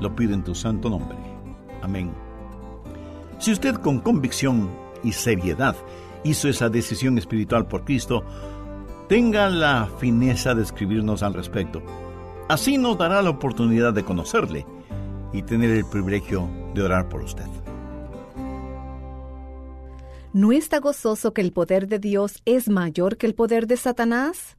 Lo 0.00 0.14
pido 0.14 0.34
en 0.34 0.44
tu 0.44 0.54
santo 0.54 0.90
nombre. 0.90 1.16
Amén. 1.82 2.10
Si 3.38 3.52
usted 3.52 3.74
con 3.76 4.00
convicción 4.00 4.70
y 5.02 5.12
seriedad 5.12 5.76
hizo 6.24 6.48
esa 6.48 6.68
decisión 6.68 7.18
espiritual 7.18 7.66
por 7.66 7.84
Cristo, 7.84 8.24
tenga 9.08 9.48
la 9.48 9.88
fineza 9.98 10.54
de 10.54 10.62
escribirnos 10.62 11.22
al 11.22 11.34
respecto. 11.34 11.82
Así 12.48 12.78
nos 12.78 12.96
dará 12.96 13.22
la 13.22 13.30
oportunidad 13.30 13.92
de 13.92 14.04
conocerle 14.04 14.64
y 15.32 15.42
tener 15.42 15.70
el 15.70 15.84
privilegio 15.84 16.48
de 16.74 16.82
orar 16.82 17.08
por 17.08 17.22
usted. 17.22 17.46
¿No 20.32 20.52
está 20.52 20.78
gozoso 20.78 21.32
que 21.32 21.40
el 21.40 21.52
poder 21.52 21.88
de 21.88 21.98
Dios 21.98 22.42
es 22.44 22.68
mayor 22.68 23.16
que 23.16 23.26
el 23.26 23.34
poder 23.34 23.66
de 23.66 23.76
Satanás? 23.76 24.56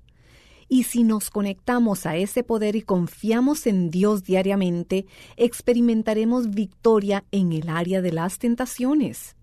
Y 0.67 0.83
si 0.83 1.03
nos 1.03 1.29
conectamos 1.29 2.05
a 2.05 2.17
ese 2.17 2.43
poder 2.43 2.75
y 2.75 2.81
confiamos 2.81 3.65
en 3.67 3.89
Dios 3.89 4.23
diariamente, 4.23 5.05
experimentaremos 5.37 6.49
victoria 6.49 7.23
en 7.31 7.53
el 7.53 7.69
área 7.69 8.01
de 8.01 8.11
las 8.11 8.37
tentaciones. 8.37 9.37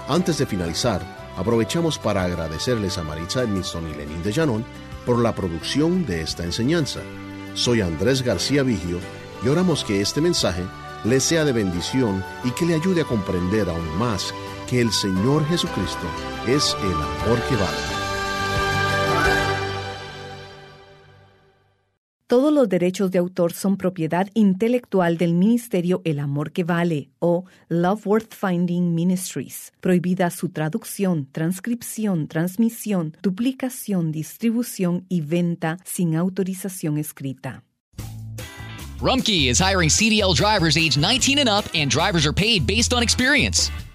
Antes 0.08 0.38
de 0.38 0.46
finalizar, 0.46 1.27
aprovechamos 1.38 1.98
para 1.98 2.24
agradecerles 2.24 2.98
a 2.98 3.05
Maritza 3.05 3.42
Edmiston 3.42 3.88
y 3.88 3.94
Lenín 3.94 4.22
de 4.24 4.33
Llanón 4.33 4.64
por 5.07 5.20
la 5.20 5.35
producción 5.35 6.05
de 6.05 6.20
esta 6.20 6.42
enseñanza. 6.42 7.01
Soy 7.55 7.81
Andrés 7.81 8.22
García 8.22 8.64
Vigio 8.64 8.98
y 9.44 9.48
oramos 9.48 9.85
que 9.85 10.01
este 10.01 10.20
mensaje 10.20 10.64
le 11.05 11.20
sea 11.20 11.44
de 11.44 11.53
bendición 11.53 12.24
y 12.42 12.51
que 12.51 12.66
le 12.66 12.74
ayude 12.74 13.03
a 13.03 13.05
comprender 13.05 13.68
aún 13.68 13.98
más 13.98 14.35
que 14.68 14.81
el 14.81 14.92
Señor 14.92 15.46
Jesucristo 15.46 16.07
es 16.48 16.77
el 16.83 16.92
amor 16.92 17.40
que 17.48 17.55
vale. 17.55 17.97
Todos 22.28 22.52
los 22.52 22.68
derechos 22.68 23.10
de 23.10 23.18
autor 23.18 23.54
son 23.54 23.78
propiedad 23.78 24.28
intelectual 24.34 25.16
del 25.16 25.32
Ministerio 25.32 26.02
El 26.04 26.18
Amor 26.18 26.52
que 26.52 26.62
Vale 26.62 27.08
o 27.20 27.46
Love 27.70 28.06
Worth 28.06 28.34
Finding 28.34 28.94
Ministries. 28.94 29.72
Prohibida 29.80 30.28
su 30.28 30.50
traducción, 30.50 31.26
transcripción, 31.32 32.28
transmisión, 32.28 33.16
duplicación, 33.22 34.12
distribución 34.12 35.06
y 35.08 35.22
venta 35.22 35.78
sin 35.86 36.16
autorización 36.16 36.98
escrita. 36.98 37.64
Rumkey 39.00 39.48
is 39.48 39.58
hiring 39.58 39.88
CDL 39.88 40.34
drivers 40.34 40.76
age 40.76 40.98
19 40.98 41.38
and 41.38 41.48
up, 41.48 41.64
and 41.74 41.90
drivers 41.90 42.26
are 42.26 42.34
paid 42.34 42.66
based 42.66 42.92
on 42.92 43.02
experience. 43.02 43.70